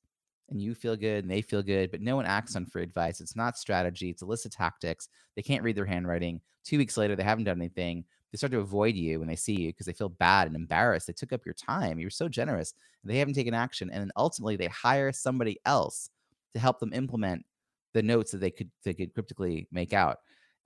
[0.49, 2.69] and you feel good and they feel good, but no one acts on mm-hmm.
[2.69, 3.21] free advice.
[3.21, 5.09] It's not strategy, it's illicit tactics.
[5.35, 6.41] They can't read their handwriting.
[6.63, 8.05] Two weeks later, they haven't done anything.
[8.31, 11.07] They start to avoid you when they see you because they feel bad and embarrassed.
[11.07, 11.99] They took up your time.
[11.99, 12.73] You were so generous.
[13.03, 13.89] they haven't taken action.
[13.91, 16.09] And then ultimately they hire somebody else
[16.53, 17.45] to help them implement
[17.93, 20.19] the notes that they could they could cryptically make out.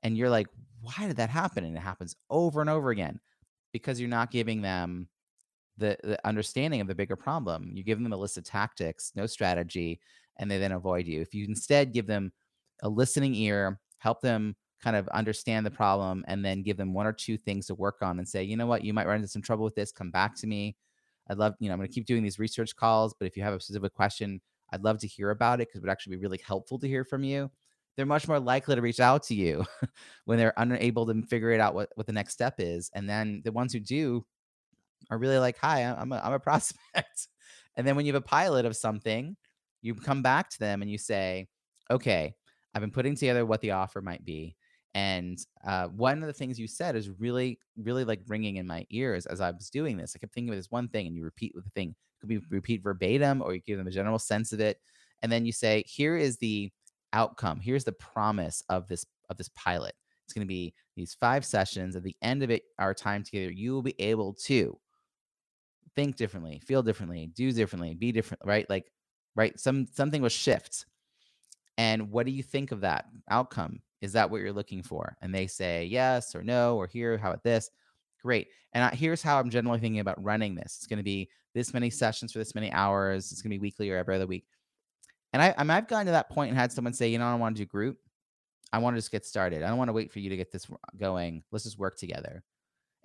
[0.04, 0.48] And you're like,
[0.82, 1.63] why did that happen?
[1.63, 3.20] And it happens over and over again
[3.74, 5.08] because you're not giving them
[5.78, 7.72] the, the understanding of the bigger problem.
[7.74, 10.00] You give them a list of tactics, no strategy,
[10.38, 11.22] and they then avoid you.
[11.22, 12.32] If you instead give them
[12.84, 17.08] a listening ear, help them kind of understand the problem, and then give them one
[17.08, 19.28] or two things to work on and say, you know what, you might run into
[19.28, 20.76] some trouble with this, come back to me.
[21.30, 23.44] I'd love, you know, I'm going to keep doing these research calls, but if you
[23.44, 24.40] have a specific question,
[24.71, 27.03] I'd love to hear about it because it would actually be really helpful to hear
[27.03, 27.49] from you.
[27.95, 29.65] They're much more likely to reach out to you
[30.25, 32.91] when they're unable to figure it out what, what the next step is.
[32.93, 34.25] And then the ones who do
[35.10, 37.27] are really like, hi, I'm a, I'm a prospect.
[37.75, 39.36] and then when you have a pilot of something,
[39.82, 41.47] you come back to them and you say,
[41.89, 42.36] okay,
[42.73, 44.56] I've been putting together what the offer might be.
[44.93, 48.86] And uh, one of the things you said is really, really like ringing in my
[48.89, 50.13] ears as I was doing this.
[50.15, 51.95] I kept thinking of this one thing, and you repeat with the thing.
[52.19, 54.80] Could be repeat verbatim, or you give them a general sense of it,
[55.21, 56.71] and then you say, "Here is the
[57.13, 57.60] outcome.
[57.60, 59.93] Here's the promise of this of this pilot.
[60.25, 61.95] It's going to be these five sessions.
[61.95, 64.77] At the end of it, our time together, you will be able to
[65.95, 68.69] think differently, feel differently, do differently, be different, right?
[68.69, 68.91] Like,
[69.36, 69.58] right?
[69.60, 70.86] Some something will shift.
[71.77, 73.82] And what do you think of that outcome?
[74.01, 75.15] Is that what you're looking for?
[75.21, 77.69] And they say yes or no or here, how about this?
[78.28, 78.50] Great.
[78.74, 80.76] And I, here's how I'm generally thinking about running this.
[80.76, 81.96] It's going to be this many mm-hmm.
[81.96, 83.32] sessions for this many hours.
[83.32, 84.44] It's going to be weekly or every other week.
[85.32, 87.26] And I, I mean, I've gotten to that point and had someone say, you know,
[87.26, 88.00] I don't want to do group.
[88.74, 89.63] I want to just get started.
[89.63, 91.42] I don't want to wait for you to get this going.
[91.54, 92.44] Let's just work together.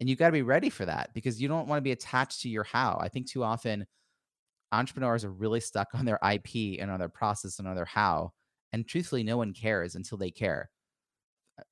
[0.01, 2.41] And you've got to be ready for that because you don't want to be attached
[2.41, 2.99] to your how.
[3.01, 3.87] I think too often
[4.73, 8.33] entrepreneurs are really stuck on their IP and on their process and on their how.
[8.73, 10.69] And truthfully, no one cares until they care.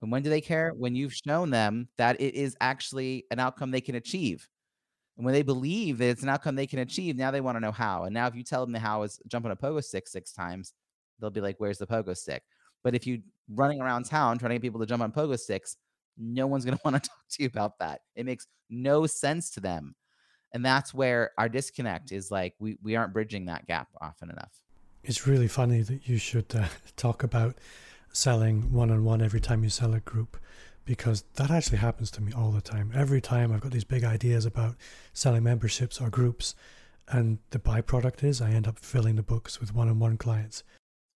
[0.02, 0.72] And when do they care?
[0.76, 4.48] When you've shown them that it is actually an outcome they can achieve.
[5.16, 7.60] And when they believe that it's an outcome they can achieve, now they want to
[7.60, 8.04] know how.
[8.04, 10.32] And now, if you tell them the how is jump on a pogo stick six
[10.32, 10.72] times,
[11.20, 12.42] they'll be like, Where's the pogo stick?
[12.82, 13.18] But if you're
[13.52, 15.76] running around town trying to get people to jump on pogo sticks,
[16.16, 18.00] no one's going to want to talk to you about that.
[18.14, 19.94] It makes no sense to them.
[20.52, 24.52] And that's where our disconnect is like we, we aren't bridging that gap often enough.
[25.04, 27.56] It's really funny that you should uh, talk about
[28.12, 30.36] selling one on one every time you sell a group
[30.84, 32.90] because that actually happens to me all the time.
[32.94, 34.76] Every time I've got these big ideas about
[35.12, 36.54] selling memberships or groups,
[37.08, 40.62] and the byproduct is I end up filling the books with one on one clients.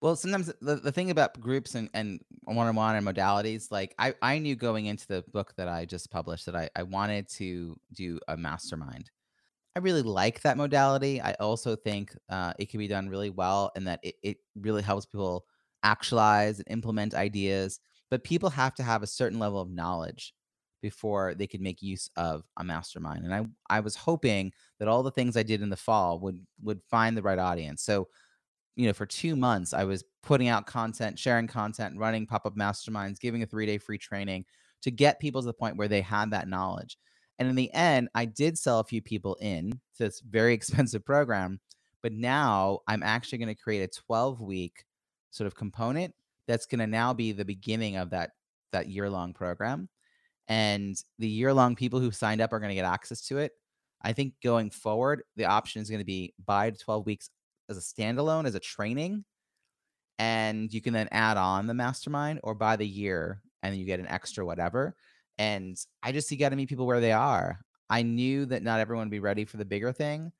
[0.01, 4.39] Well, sometimes the, the thing about groups and, and one-on-one and modalities, like I, I
[4.39, 8.19] knew going into the book that I just published that I, I wanted to do
[8.27, 9.09] a mastermind.
[9.75, 11.21] I really like that modality.
[11.21, 14.83] I also think uh, it can be done really well and that it, it really
[14.83, 15.45] helps people
[15.85, 17.79] actualize and implement ideas.
[18.09, 20.33] But people have to have a certain level of knowledge
[20.81, 23.25] before they could make use of a mastermind.
[23.25, 26.45] And I, I was hoping that all the things I did in the fall would
[26.61, 27.81] would find the right audience.
[27.83, 28.07] So
[28.75, 32.55] you know, for two months, I was putting out content, sharing content, running pop up
[32.55, 34.45] masterminds, giving a three day free training
[34.81, 36.97] to get people to the point where they had that knowledge.
[37.39, 41.05] And in the end, I did sell a few people in to this very expensive
[41.05, 41.59] program.
[42.03, 44.83] But now I'm actually going to create a 12 week
[45.35, 46.13] sort of component
[46.47, 48.31] that's going to now be the beginning of that
[48.71, 49.89] that year long program.
[50.47, 53.51] And the year long people who signed up are going to get access to it.
[54.01, 57.29] I think going forward, the option is going to be buy 12 weeks
[57.69, 59.25] as a standalone, as a training,
[60.19, 63.99] and you can then add on the mastermind or buy the year and you get
[63.99, 64.95] an extra whatever.
[65.37, 67.59] And I just you got to meet people where they are.
[67.89, 70.31] I knew that not everyone would be ready for the bigger thing,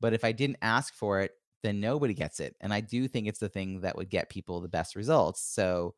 [0.00, 2.56] but if I didn't ask for it, then nobody gets it.
[2.60, 5.42] And I do think it's the thing that would get people the best results.
[5.42, 5.94] So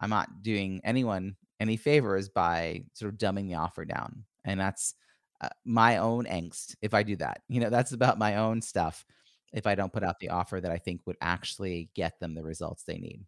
[0.00, 4.24] I'm not doing anyone any favors by sort of dumbing the offer down.
[4.44, 4.94] And that's
[5.40, 7.42] uh, my own angst if I do that.
[7.48, 9.04] You know, that's about my own stuff
[9.52, 12.42] if I don't put out the offer that I think would actually get them the
[12.42, 13.24] results they need.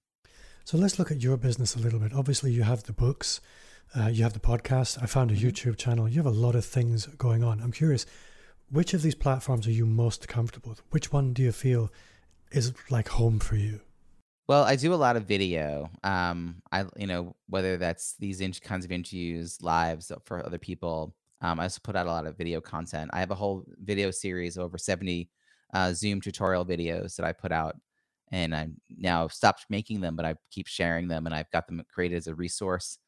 [0.64, 2.12] So let's look at your business a little bit.
[2.14, 3.40] Obviously, you have the books,
[3.94, 5.02] uh, you have the podcast.
[5.02, 5.48] I found a mm-hmm.
[5.48, 6.08] YouTube channel.
[6.08, 7.60] You have a lot of things going on.
[7.60, 8.06] I'm curious,
[8.72, 10.82] which of these platforms are you most comfortable with?
[10.90, 11.92] Which one do you feel
[12.50, 13.80] is like home for you?
[14.48, 15.90] Well, I do a lot of video.
[16.02, 21.14] Um, I you know whether that's these in- kinds of interviews, lives for other people.
[21.40, 23.10] Um, I also put out a lot of video content.
[23.12, 25.30] I have a whole video series over seventy
[25.72, 27.76] uh, Zoom tutorial videos that I put out,
[28.32, 31.82] and I now stopped making them, but I keep sharing them, and I've got them
[31.92, 32.98] created as a resource.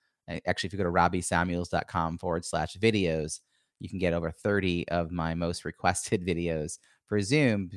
[0.46, 3.40] Actually, if you go to robbiesamuels.com forward slash videos,
[3.84, 7.70] you can get over 30 of my most requested videos for Zoom.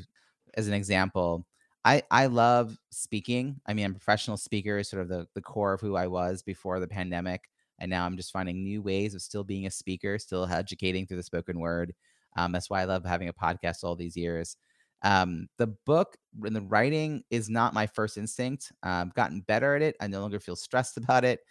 [0.56, 1.46] As an example,
[1.84, 3.60] I, I love speaking.
[3.68, 6.42] I mean, I'm a professional speaker, sort of the, the core of who I was
[6.42, 7.50] before the pandemic.
[7.80, 11.18] And now I'm just finding new ways of still being a speaker, still educating through
[11.18, 11.94] the spoken word.
[12.38, 14.56] Um, that's why I love having a podcast all these years.
[15.02, 18.72] Um, the book and the writing is not my first instinct.
[18.82, 19.98] Uh, I've gotten better at it.
[20.00, 21.42] I no longer feel stressed about it.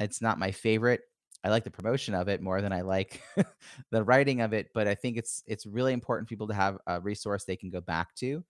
[0.00, 1.02] It's not my favorite.
[1.44, 3.22] I like the promotion of it more than I like
[3.90, 4.68] the writing of it.
[4.74, 7.70] But I think it's it's really important for people to have a resource they can
[7.70, 8.44] go back to.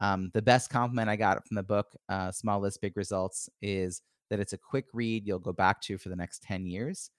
[0.00, 4.02] Um, the best compliment I got from the book, uh, Small List, Big Results, is
[4.30, 7.10] that it's a quick read you'll go back to for the next 10 years.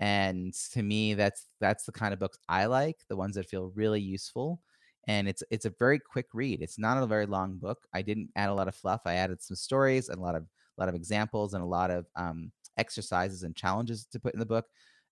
[0.00, 3.72] And to me, that's that's the kind of books I like, the ones that feel
[3.74, 4.60] really useful.
[5.08, 6.60] And it's it's a very quick read.
[6.60, 7.86] It's not a very long book.
[7.94, 9.02] I didn't add a lot of fluff.
[9.06, 11.90] I added some stories and a lot of a lot of examples and a lot
[11.90, 14.66] of um, exercises and challenges to put in the book.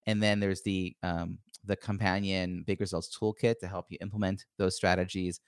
[0.06, 4.76] And then there's the um, the companion Big Results Toolkit to help you implement those
[4.76, 5.40] strategies.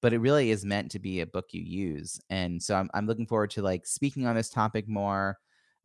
[0.00, 2.20] But it really is meant to be a book you use.
[2.30, 5.38] And so I'm, I'm looking forward to like speaking on this topic more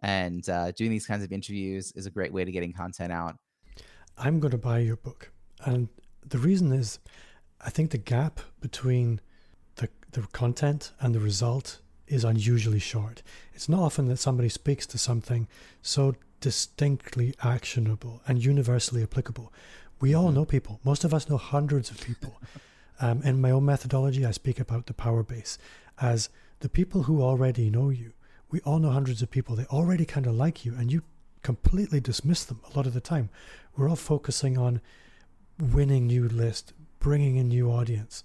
[0.04, 3.36] and uh, doing these kinds of interviews is a great way to getting content out.
[4.18, 5.32] I'm going to buy your book.
[5.66, 5.88] And
[6.26, 7.00] the reason is
[7.60, 9.22] I think the gap between
[9.76, 11.80] the, the content and the result
[12.14, 13.24] is unusually short.
[13.54, 15.48] It's not often that somebody speaks to something
[15.82, 19.52] so distinctly actionable and universally applicable.
[20.00, 20.36] We all mm-hmm.
[20.36, 20.80] know people.
[20.84, 22.40] Most of us know hundreds of people.
[23.02, 25.58] Um, in my own methodology, I speak about the power base
[26.00, 28.14] as the people who already know you.
[28.52, 29.56] We all know hundreds of people.
[29.56, 31.02] They already kind of like you, and you
[31.42, 33.30] completely dismiss them a lot of the time.
[33.76, 34.80] We're all focusing on
[35.60, 38.24] winning new list, bringing in new audience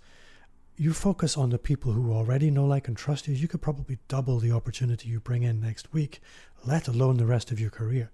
[0.78, 3.98] you focus on the people who already know, like, and trust you, you could probably
[4.06, 6.20] double the opportunity you bring in next week,
[6.64, 8.10] let alone the rest of your career.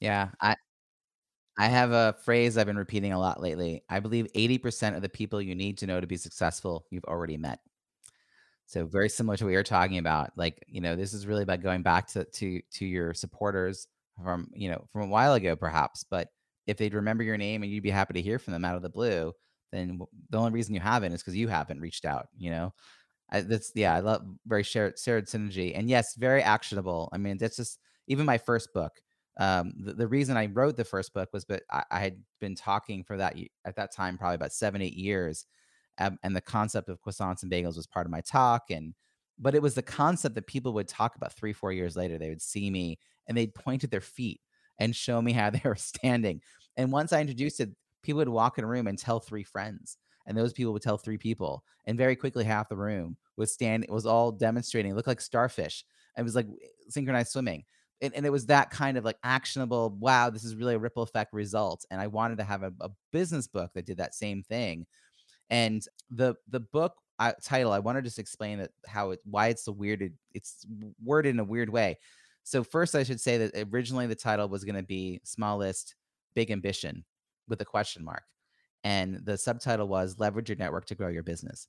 [0.00, 0.54] Yeah, I
[1.58, 3.82] I have a phrase I've been repeating a lot lately.
[3.88, 7.38] I believe 80% of the people you need to know to be successful, you've already
[7.38, 7.60] met.
[8.66, 10.32] So very similar to what you're talking about.
[10.36, 13.88] Like, you know, this is really about going back to to to your supporters
[14.22, 16.28] from, you know, from a while ago perhaps, but
[16.66, 18.82] if they'd remember your name and you'd be happy to hear from them out of
[18.82, 19.32] the blue,
[19.72, 20.00] then
[20.30, 22.28] the only reason you haven't is because you haven't reached out.
[22.36, 22.74] You know,
[23.30, 27.08] I, that's yeah, I love very shared shared synergy, and yes, very actionable.
[27.12, 28.92] I mean, that's just even my first book.
[29.38, 32.54] Um, the, the reason I wrote the first book was, but I, I, had been
[32.54, 35.44] talking for that at that time probably about seven eight years,
[35.98, 38.94] um, and the concept of croissants and bagels was part of my talk, and
[39.38, 42.18] but it was the concept that people would talk about three four years later.
[42.18, 44.40] They would see me and they'd point at their feet
[44.78, 46.40] and show me how they were standing.
[46.76, 47.70] And once I introduced it,
[48.06, 50.96] people would walk in a room and tell three friends and those people would tell
[50.96, 54.94] three people and very quickly half the room was stand it was all demonstrating it
[54.94, 55.84] looked like starfish
[56.16, 56.46] it was like
[56.88, 57.64] synchronized swimming
[58.02, 61.02] and, and, it was that kind of like actionable wow this is really a ripple
[61.02, 64.42] effect result and i wanted to have a, a business book that did that same
[64.42, 64.86] thing
[65.50, 69.48] and the the book uh, title i want to just explain that how it why
[69.48, 70.66] it's so weird it's
[71.02, 71.96] worded in a weird way.
[72.42, 75.94] So first i should say that originally the title was going to be small list
[76.34, 77.04] big ambition
[77.48, 78.24] with a question mark.
[78.84, 81.68] And the subtitle was Leverage Your Network to Grow Your Business.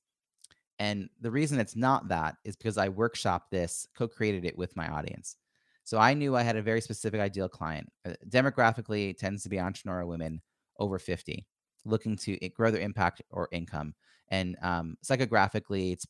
[0.79, 4.75] And the reason it's not that is because I workshopped this, co created it with
[4.75, 5.37] my audience.
[5.83, 7.89] So I knew I had a very specific ideal client.
[8.05, 10.41] Uh, demographically, tends to be entrepreneurial women
[10.79, 11.45] over 50
[11.85, 13.93] looking to grow their impact or income.
[14.29, 16.05] And um, psychographically, it's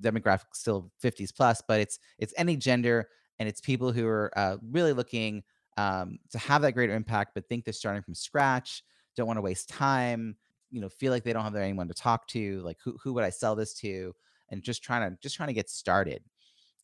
[0.00, 4.56] demographic still 50s plus, but it's it's any gender and it's people who are uh,
[4.70, 5.42] really looking
[5.76, 8.82] um, to have that greater impact, but think they're starting from scratch,
[9.16, 10.36] don't want to waste time,
[10.72, 13.22] you know feel like they don't have anyone to talk to like who, who would
[13.24, 14.12] i sell this to?
[14.48, 16.24] And just trying to just trying to get started.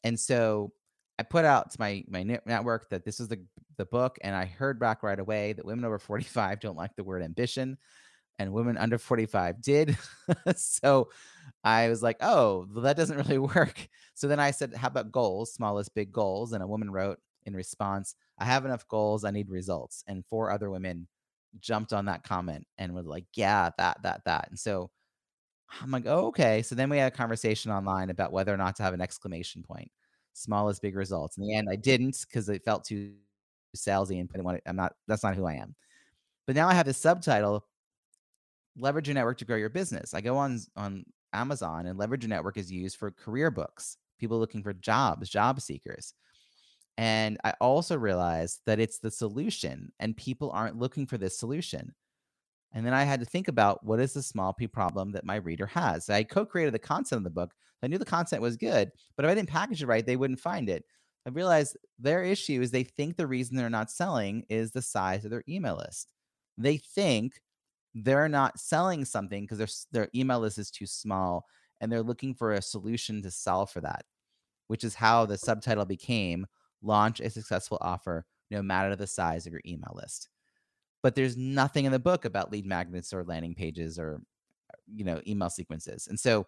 [0.05, 0.72] And so
[1.18, 3.41] i put out to my my network that this is the
[3.76, 7.03] the book and i heard back right away that women over 45 don't like the
[7.03, 7.76] word ambition
[8.39, 9.97] and women under 45 did.
[10.57, 11.09] So
[11.64, 13.89] i was like oh well, that doesn't really work.
[14.14, 16.53] So then i said how about goals small list big goals?
[16.53, 17.18] And a woman wrote
[17.49, 21.09] in response i have enough goals i need results and four other women
[21.61, 24.49] jumped on that comment and was like, yeah, that, that, that.
[24.51, 24.90] And so
[25.82, 26.62] I'm like, oh, okay.
[26.62, 29.62] So then we had a conversation online about whether or not to have an exclamation
[29.62, 29.90] point,
[30.32, 31.36] small list big results.
[31.36, 33.12] In the end, I didn't because it felt too
[33.76, 35.74] salesy and I'm not, that's not who I am.
[36.46, 37.66] But now I have this subtitle,
[38.76, 40.14] leverage your network to grow your business.
[40.14, 44.38] I go on, on Amazon and leverage your network is used for career books, people
[44.38, 46.14] looking for jobs, job seekers.
[46.99, 51.94] And I also realized that it's the solution and people aren't looking for this solution.
[52.72, 55.36] And then I had to think about what is the small p problem that my
[55.36, 56.11] reader has.
[56.11, 57.55] I co-created the content of the book.
[57.82, 60.40] I knew the content was good, but if I didn't package it right, they wouldn't
[60.40, 60.84] find it.
[61.26, 65.24] I realized their issue is they think the reason they're not selling is the size
[65.24, 66.12] of their email list.
[66.59, 67.40] They think
[67.94, 71.46] they're not selling something because their their email list is too small
[71.80, 74.05] and they're looking for a solution to solve for that,
[74.68, 76.46] which is how the subtitle became
[76.82, 80.28] launch a successful offer no matter the size of your email list.
[81.02, 84.20] But there's nothing in the book about lead magnets or landing pages or
[84.92, 86.08] you know email sequences.
[86.08, 86.46] And so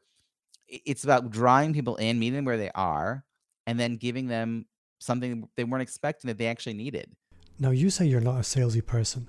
[0.66, 3.24] it's about drawing people in, meeting them where they are,
[3.66, 4.66] and then giving them
[4.98, 7.12] something they weren't expecting that they actually needed.
[7.58, 9.28] Now you say you're not a salesy person.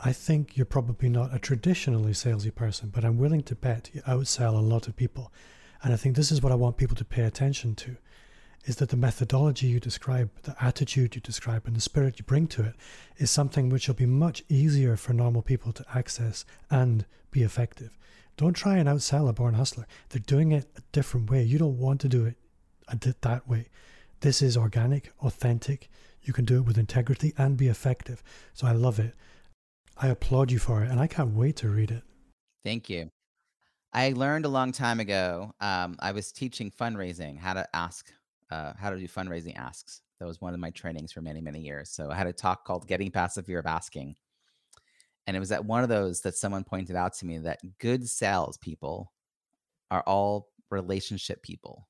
[0.00, 4.02] I think you're probably not a traditionally salesy person, but I'm willing to bet you
[4.02, 5.32] outsell a lot of people.
[5.82, 7.96] And I think this is what I want people to pay attention to
[8.64, 12.46] is that the methodology you describe, the attitude you describe, and the spirit you bring
[12.48, 12.74] to it
[13.18, 17.98] is something which will be much easier for normal people to access and be effective.
[18.36, 19.86] Don't try and outsell a born hustler.
[20.08, 21.42] They're doing it a different way.
[21.42, 22.36] You don't want to do it
[23.20, 23.68] that way.
[24.20, 25.90] This is organic, authentic.
[26.22, 28.22] You can do it with integrity and be effective.
[28.54, 29.14] So I love it.
[29.96, 32.02] I applaud you for it, and I can't wait to read it.
[32.64, 33.10] Thank you.
[33.92, 35.52] I learned a long time ago.
[35.60, 38.10] Um, I was teaching fundraising, how to ask
[38.50, 40.02] uh, how to do fundraising asks.
[40.20, 41.90] That was one of my trainings for many, many years.
[41.90, 44.16] So I had a talk called Getting Past the Fear of Asking.
[45.26, 48.08] And it was at one of those that someone pointed out to me that good
[48.08, 49.12] salespeople
[49.90, 51.88] are all relationship people.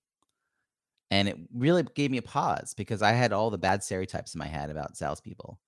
[1.11, 4.38] And it really gave me a pause because I had all the bad stereotypes in
[4.38, 5.59] my head about salespeople.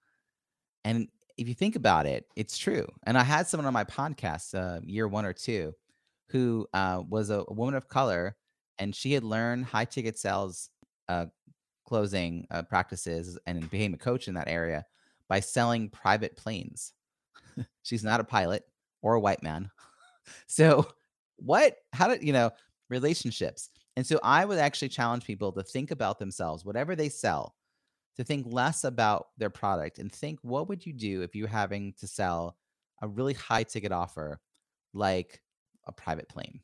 [0.84, 2.86] And if you think about it, it's true.
[3.04, 5.74] And I had someone on my podcast, uh, year one or two,
[6.28, 8.36] who uh, was a, a woman of color,
[8.78, 10.70] and she had learned high ticket sales
[11.08, 11.26] uh,
[11.84, 14.84] closing uh, practices and became a coach in that area
[15.28, 16.92] by selling private planes.
[17.82, 18.64] She's not a pilot
[19.02, 19.70] or a white man.
[20.46, 20.86] so,
[21.36, 22.50] what, how did, you know,
[22.88, 23.70] relationships.
[23.96, 27.54] And so I would actually challenge people to think about themselves, whatever they sell,
[28.16, 31.94] to think less about their product and think what would you do if you're having
[32.00, 32.56] to sell
[33.02, 34.40] a really high ticket offer
[34.94, 35.40] like
[35.86, 36.60] a private plane.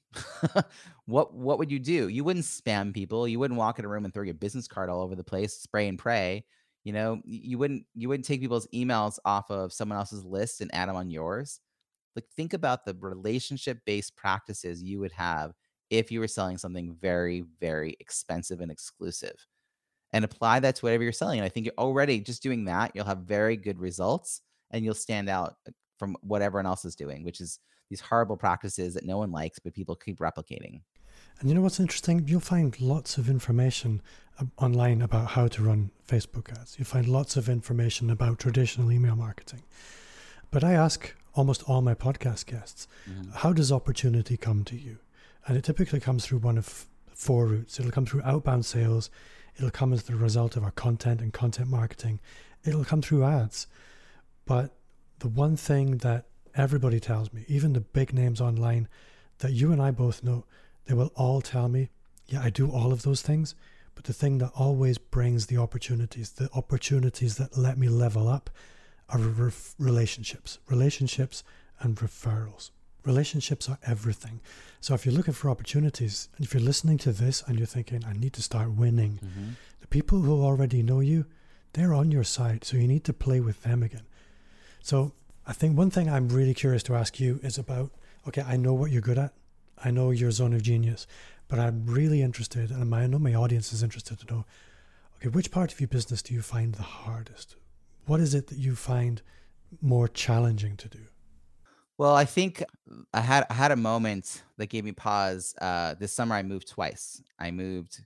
[1.06, 2.08] what what would you do?
[2.08, 3.28] You wouldn't spam people.
[3.28, 5.54] You wouldn't walk in a room and throw your business card all over the place,
[5.54, 6.44] spray and pray.
[6.84, 10.74] You know, you wouldn't you wouldn't take people's emails off of someone else's list and
[10.74, 11.60] add them on yours.
[12.16, 15.52] Like think about the relationship based practices you would have
[15.90, 19.46] if you were selling something very very expensive and exclusive.
[20.14, 21.38] And apply that to whatever you're selling.
[21.38, 24.42] And I think you're already just doing that, you'll have very good results
[24.72, 27.60] and you'll stand out uh, from what everyone else is doing, which is
[27.92, 30.80] these horrible practices that no one likes, but people keep replicating.
[31.38, 32.24] And you know what's interesting?
[32.26, 34.00] You'll find lots of information
[34.56, 36.78] online about how to run Facebook ads.
[36.78, 39.62] You'll find lots of information about traditional email marketing.
[40.50, 43.30] But I ask almost all my podcast guests, mm-hmm.
[43.32, 44.96] how does opportunity come to you?
[45.46, 47.78] And it typically comes through one of four routes.
[47.78, 49.10] It'll come through outbound sales,
[49.58, 52.20] it'll come as the result of our content and content marketing,
[52.64, 53.66] it'll come through ads.
[54.46, 54.74] But
[55.18, 56.24] the one thing that
[56.56, 58.88] everybody tells me, even the big names online
[59.38, 60.44] that you and I both know,
[60.86, 61.90] they will all tell me,
[62.26, 63.54] yeah, I do all of those things.
[63.94, 68.50] But the thing that always brings the opportunities, the opportunities that let me level up,
[69.10, 71.44] are re- relationships, relationships
[71.80, 72.70] and referrals.
[73.04, 74.40] Relationships are everything.
[74.80, 78.04] So if you're looking for opportunities, and if you're listening to this and you're thinking,
[78.06, 79.50] I need to start winning, mm-hmm.
[79.80, 81.26] the people who already know you,
[81.72, 82.64] they're on your side.
[82.64, 84.06] So you need to play with them again.
[84.82, 85.12] So
[85.44, 87.90] I think one thing I'm really curious to ask you is about
[88.28, 89.32] okay, I know what you're good at.
[89.82, 91.08] I know your zone of genius,
[91.48, 94.44] but I'm really interested, and I know my audience is interested to know
[95.16, 97.56] okay, which part of your business do you find the hardest?
[98.06, 99.22] What is it that you find
[99.80, 101.00] more challenging to do?
[101.98, 102.62] Well, I think
[103.12, 105.54] I had I had a moment that gave me pause.
[105.60, 107.20] Uh, this summer, I moved twice.
[107.38, 108.00] I moved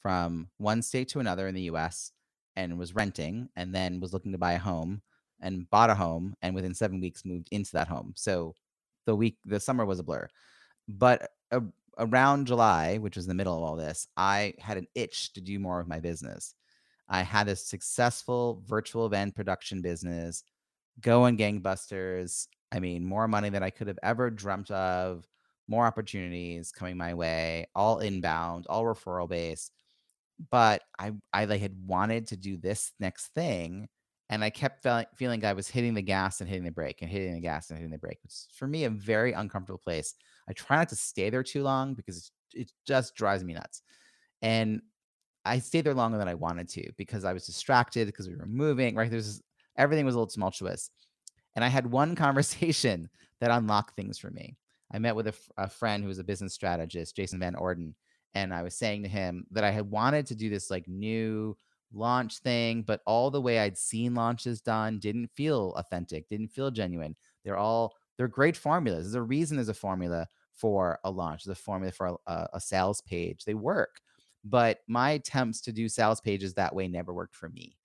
[0.00, 2.12] from one state to another in the U.S.
[2.54, 5.02] and was renting, and then was looking to buy a home
[5.40, 8.12] and bought a home, and within seven weeks moved into that home.
[8.16, 8.54] So
[9.04, 10.28] the week, the summer was a blur.
[10.88, 11.62] But a,
[11.98, 15.58] around July, which was the middle of all this, I had an itch to do
[15.58, 16.54] more of my business.
[17.08, 20.42] I had a successful virtual event production business
[21.00, 22.48] going gangbusters.
[22.72, 25.26] I mean, more money than I could have ever dreamt of,
[25.68, 29.72] more opportunities coming my way, all inbound, all referral based.
[30.50, 33.88] But I, I like had wanted to do this next thing,
[34.28, 37.10] and I kept feeling feeling I was hitting the gas and hitting the brake and
[37.10, 40.14] hitting the gas and hitting the brake, which is for me a very uncomfortable place.
[40.48, 43.82] I try not to stay there too long because it just drives me nuts.
[44.42, 44.82] And
[45.44, 48.46] I stayed there longer than I wanted to because I was distracted because we were
[48.46, 48.96] moving.
[48.96, 49.40] Right, there's
[49.76, 50.90] everything was a little tumultuous,
[51.54, 53.08] and I had one conversation
[53.40, 54.56] that unlocked things for me.
[54.92, 57.94] I met with a, a friend who was a business strategist, Jason Van Orden,
[58.34, 61.56] and I was saying to him that I had wanted to do this like new
[61.92, 66.70] launch thing, but all the way I'd seen launches done didn't feel authentic, didn't feel
[66.70, 67.16] genuine.
[67.44, 69.06] They're all they're great formulas.
[69.06, 72.60] There's a reason there's a formula for a launch, there's a formula for a, a
[72.60, 73.44] sales page.
[73.44, 74.00] They work,
[74.44, 77.76] but my attempts to do sales pages that way never worked for me.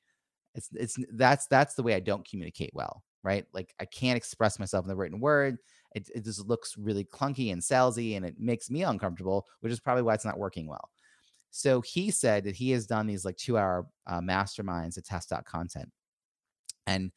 [0.55, 3.45] It's it's that's that's the way I don't communicate well, right?
[3.53, 5.57] Like I can't express myself in the written word.
[5.93, 9.79] It, it just looks really clunky and salesy, and it makes me uncomfortable, which is
[9.79, 10.89] probably why it's not working well.
[11.51, 15.31] So he said that he has done these like two hour uh, masterminds to test
[15.33, 15.91] out content.
[16.87, 17.11] And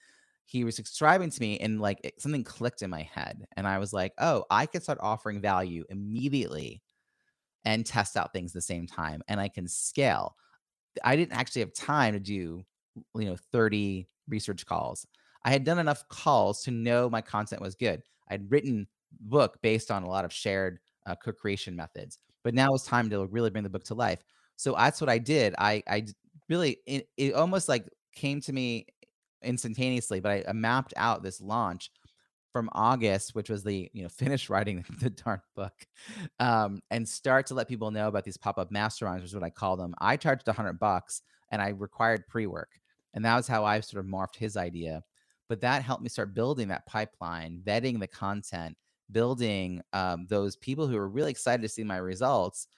[0.45, 3.47] he was subscribing to me and like it, something clicked in my head.
[3.57, 6.83] And I was like, oh, I could start offering value immediately
[7.65, 9.23] and test out things at the same time.
[9.29, 10.35] And I can scale.
[11.03, 12.65] I didn't actually have time to do,
[13.15, 15.07] you know, 30 research calls.
[15.45, 18.03] I had done enough calls to know my content was good.
[18.29, 18.89] I'd written
[19.21, 23.27] book based on a lot of shared uh, co-creation methods but now it's time to
[23.27, 24.23] really bring the book to life.
[24.57, 25.55] So that's what I did.
[25.59, 26.07] I I
[26.49, 28.87] really it, it almost like came to me
[29.43, 31.91] instantaneously, but I, I mapped out this launch
[32.53, 35.75] from August, which was the you know finish writing the darn book,
[36.39, 39.43] um, and start to let people know about these pop up masterminds, which is what
[39.43, 39.95] I call them.
[39.99, 42.71] I charged a hundred bucks, and I required pre work,
[43.15, 45.03] and that was how I sort of morphed his idea.
[45.49, 48.77] But that helped me start building that pipeline, vetting the content,
[49.11, 52.69] building um, those people who were really excited to see my results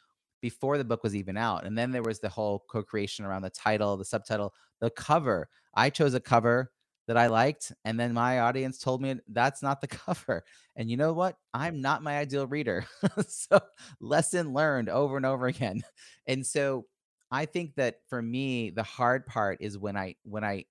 [0.40, 1.64] before the book was even out.
[1.64, 5.48] And then there was the whole co creation around the title, the subtitle, the cover.
[5.74, 6.70] I chose a cover
[7.06, 7.72] that I liked.
[7.84, 10.44] And then my audience told me that's not the cover.
[10.76, 11.36] And you know what?
[11.54, 12.84] I'm not my ideal reader.
[13.28, 13.60] so,
[14.00, 15.82] lesson learned over and over again.
[16.26, 16.86] And so,
[17.30, 20.64] I think that for me, the hard part is when I, when I,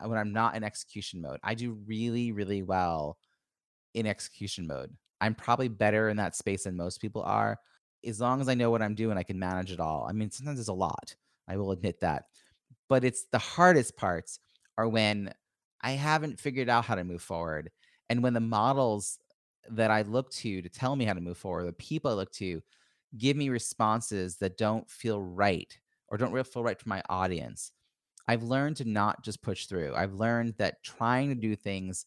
[0.00, 1.38] when I'm not in execution mode.
[1.42, 3.18] I do really, really well
[3.98, 4.94] in execution mode.
[5.20, 7.58] I'm probably better in that space than most people are.
[8.06, 10.06] As long as I know what I'm doing, I can manage it all.
[10.08, 11.16] I mean, sometimes it's a lot.
[11.48, 12.24] I will admit that.
[12.88, 14.38] But it's the hardest parts
[14.76, 15.32] are when
[15.82, 17.70] I haven't figured out how to move forward.
[18.08, 19.18] And when the models
[19.70, 22.32] that I look to to tell me how to move forward, the people I look
[22.34, 22.62] to
[23.16, 25.76] give me responses that don't feel right
[26.08, 27.72] or don't really feel right for my audience.
[28.28, 29.94] I've learned to not just push through.
[29.94, 32.06] I've learned that trying to do things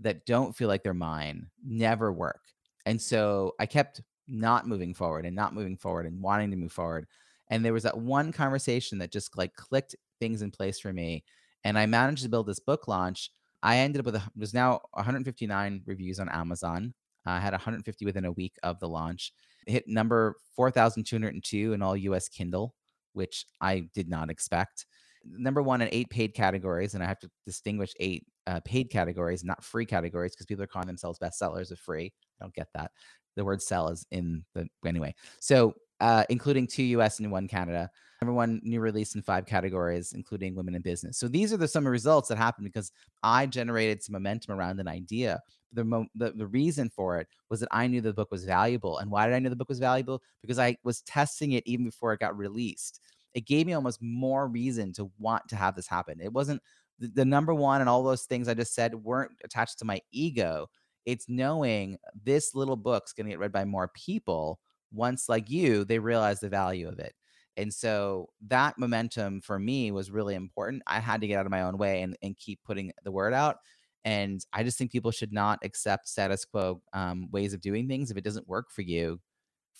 [0.00, 2.40] that don't feel like they're mine never work.
[2.86, 6.72] And so I kept not moving forward and not moving forward and wanting to move
[6.72, 7.06] forward.
[7.48, 11.24] And there was that one conversation that just like clicked things in place for me.
[11.64, 13.30] And I managed to build this book launch.
[13.62, 16.94] I ended up with a, was now 159 reviews on Amazon.
[17.26, 19.32] I had 150 within a week of the launch.
[19.66, 22.74] It hit number 4,202 in all US Kindle,
[23.14, 24.86] which I did not expect.
[25.24, 29.44] Number one in eight paid categories, and I have to distinguish eight uh, paid categories,
[29.44, 32.12] not free categories, because people are calling themselves bestsellers of free.
[32.40, 32.90] I don't get that.
[33.36, 35.14] The word sell is in the anyway.
[35.40, 37.90] So, uh, including two US and one Canada.
[38.20, 41.18] Number one new release in five categories, including women in business.
[41.18, 42.90] So these are the some results that happened because
[43.22, 45.40] I generated some momentum around an idea.
[45.72, 48.98] The, mo- the the reason for it was that I knew the book was valuable.
[48.98, 50.22] And why did I know the book was valuable?
[50.40, 53.00] Because I was testing it even before it got released.
[53.34, 56.20] It gave me almost more reason to want to have this happen.
[56.20, 56.62] It wasn't
[56.98, 60.00] the, the number one and all those things I just said weren't attached to my
[60.12, 60.68] ego.
[61.06, 64.58] It's knowing this little book's going to get read by more people
[64.92, 67.14] once, like you, they realize the value of it.
[67.56, 70.82] And so that momentum for me was really important.
[70.86, 73.32] I had to get out of my own way and, and keep putting the word
[73.32, 73.58] out.
[74.04, 78.10] And I just think people should not accept status quo um, ways of doing things.
[78.10, 79.20] If it doesn't work for you,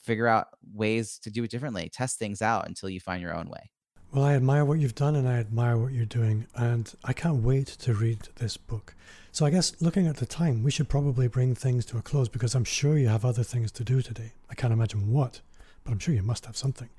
[0.03, 1.91] figure out ways to do it differently.
[1.93, 3.71] Test things out until you find your own way.
[4.15, 7.43] Well, I admire what you've done and I admire what you're doing, and I can't
[7.43, 8.95] wait to read this book.
[9.33, 12.29] So, I guess looking at the time, we should probably bring things to a close
[12.29, 14.35] because I'm sure you have other things to do today.
[14.49, 15.41] I can't imagine what,
[15.83, 16.91] but I'm sure you must have something.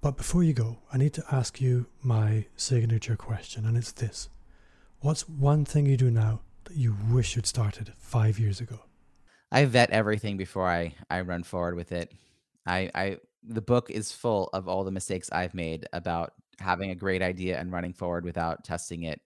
[0.00, 4.28] But before you go, I need to ask you my signature question, and it's this
[5.02, 8.80] What's one thing you do now that you wish you'd started five years ago?
[9.52, 12.10] I vet everything before I, I run forward with it.
[12.66, 16.94] I, I the book is full of all the mistakes I've made about having a
[16.94, 19.20] great idea and running forward without testing it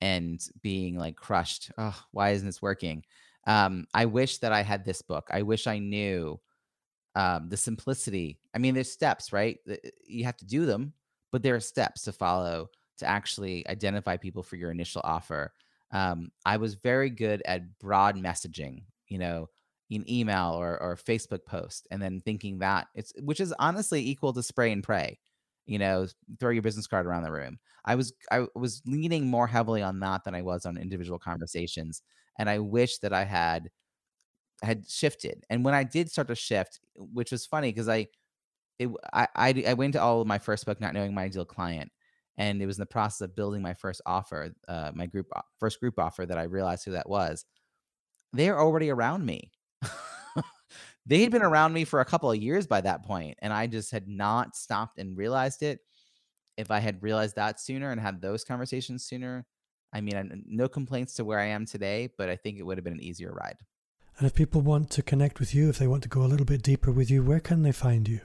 [0.00, 1.70] and being like crushed.
[1.78, 3.04] Oh, why isn't this working?
[3.46, 5.28] Um, I wish that I had this book.
[5.30, 6.40] I wish I knew
[7.14, 8.38] um, the simplicity.
[8.54, 9.58] I mean, there's steps, right?
[10.06, 10.92] You have to do them,
[11.32, 15.52] but there are steps to follow to actually identify people for your initial offer.
[15.92, 18.82] Um, I was very good at broad messaging.
[19.08, 19.48] You know,
[19.90, 24.32] an email or or Facebook post and then thinking that it's which is honestly equal
[24.32, 25.18] to spray and pray.
[25.68, 26.08] You know,
[26.40, 27.60] throw your business card around the room.
[27.86, 32.02] I was I was leaning more heavily on that than I was on individual conversations,
[32.38, 33.70] and I wish that I had
[34.62, 35.44] had shifted.
[35.50, 38.08] And when I did start to shift, which was funny because I
[38.78, 41.44] it I, I I went to all of my first book not knowing my ideal
[41.46, 41.92] client,
[42.38, 45.28] and it was in the process of building my first offer, uh, my group
[45.60, 47.44] first group offer that I realized who that was.
[48.32, 49.52] They're already around me
[51.08, 53.66] they had been around me for a couple of years by that point, and I
[53.66, 55.80] just had not stopped and realized it.
[56.58, 59.46] If I had realized that sooner and had those conversations sooner,
[59.92, 62.84] I mean, no complaints to where I am today, but I think it would have
[62.84, 63.56] been an easier ride.
[64.18, 66.44] And if people want to connect with you, if they want to go a little
[66.44, 68.20] bit deeper with you, where can they find you?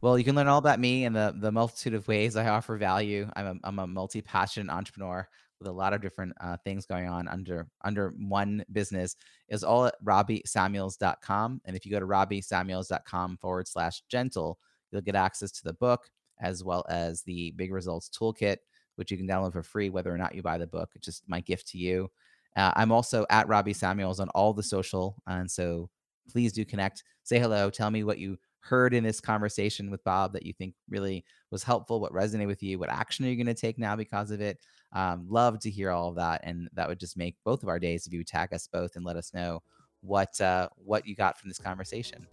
[0.00, 2.76] Well, you can learn all about me and the the multitude of ways I offer
[2.76, 3.28] value.
[3.36, 5.28] I'm a, I'm a multi passionate entrepreneur
[5.62, 9.16] with a lot of different uh, things going on under under one business
[9.48, 11.60] is all at robbiesamuels.com.
[11.64, 14.58] And if you go to robbiesamuels.com forward slash gentle,
[14.90, 16.08] you'll get access to the book
[16.40, 18.56] as well as the big results toolkit,
[18.96, 20.90] which you can download for free, whether or not you buy the book.
[20.94, 22.10] It's just my gift to you.
[22.56, 25.16] Uh, I'm also at Robbie Samuels on all the social.
[25.26, 25.88] And so
[26.30, 30.32] please do connect, say hello, tell me what you heard in this conversation with Bob
[30.32, 33.54] that you think really was helpful, what resonated with you, what action are you going
[33.54, 34.58] to take now because of it?
[34.92, 37.78] Um, love to hear all of that, and that would just make both of our
[37.78, 39.62] days if you would tag us both and let us know
[40.00, 42.26] what uh, what you got from this conversation.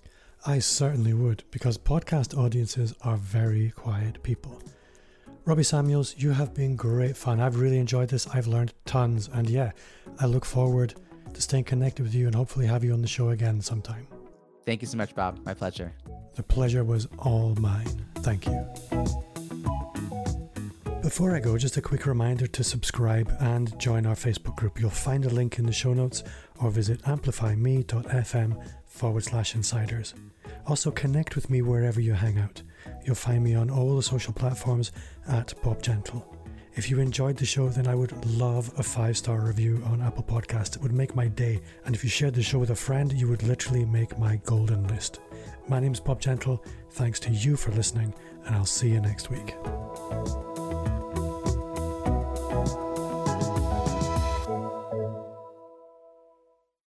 [0.45, 4.62] I certainly would, because podcast audiences are very quiet people.
[5.45, 7.39] Robbie Samuels, you have been great fun.
[7.39, 8.28] I've really enjoyed this.
[8.28, 9.72] I've learned tons, and yeah,
[10.20, 10.95] I look forward
[11.34, 14.07] to staying connected with you and hopefully have you on the show again sometime.
[14.66, 15.39] Thank you so much, Bob.
[15.45, 15.93] My pleasure.
[16.36, 18.05] The pleasure was all mine.
[18.18, 19.26] Thank you.
[21.10, 24.80] Before I go, just a quick reminder to subscribe and join our Facebook group.
[24.80, 26.22] You'll find a link in the show notes
[26.62, 30.14] or visit amplifyme.fm forward slash insiders.
[30.68, 32.62] Also, connect with me wherever you hang out.
[33.05, 34.91] You'll find me on all the social platforms
[35.28, 36.24] at Bob Gentle.
[36.76, 40.24] If you enjoyed the show, then I would love a five star review on Apple
[40.24, 40.76] Podcast.
[40.76, 41.60] It would make my day.
[41.86, 44.88] And if you shared the show with a friend, you would literally make my golden
[44.88, 45.22] list.
[45.68, 46.64] My name's Bob Gentle.
[46.91, 48.14] Thanks to you for listening,
[48.45, 49.55] and I'll see you next week.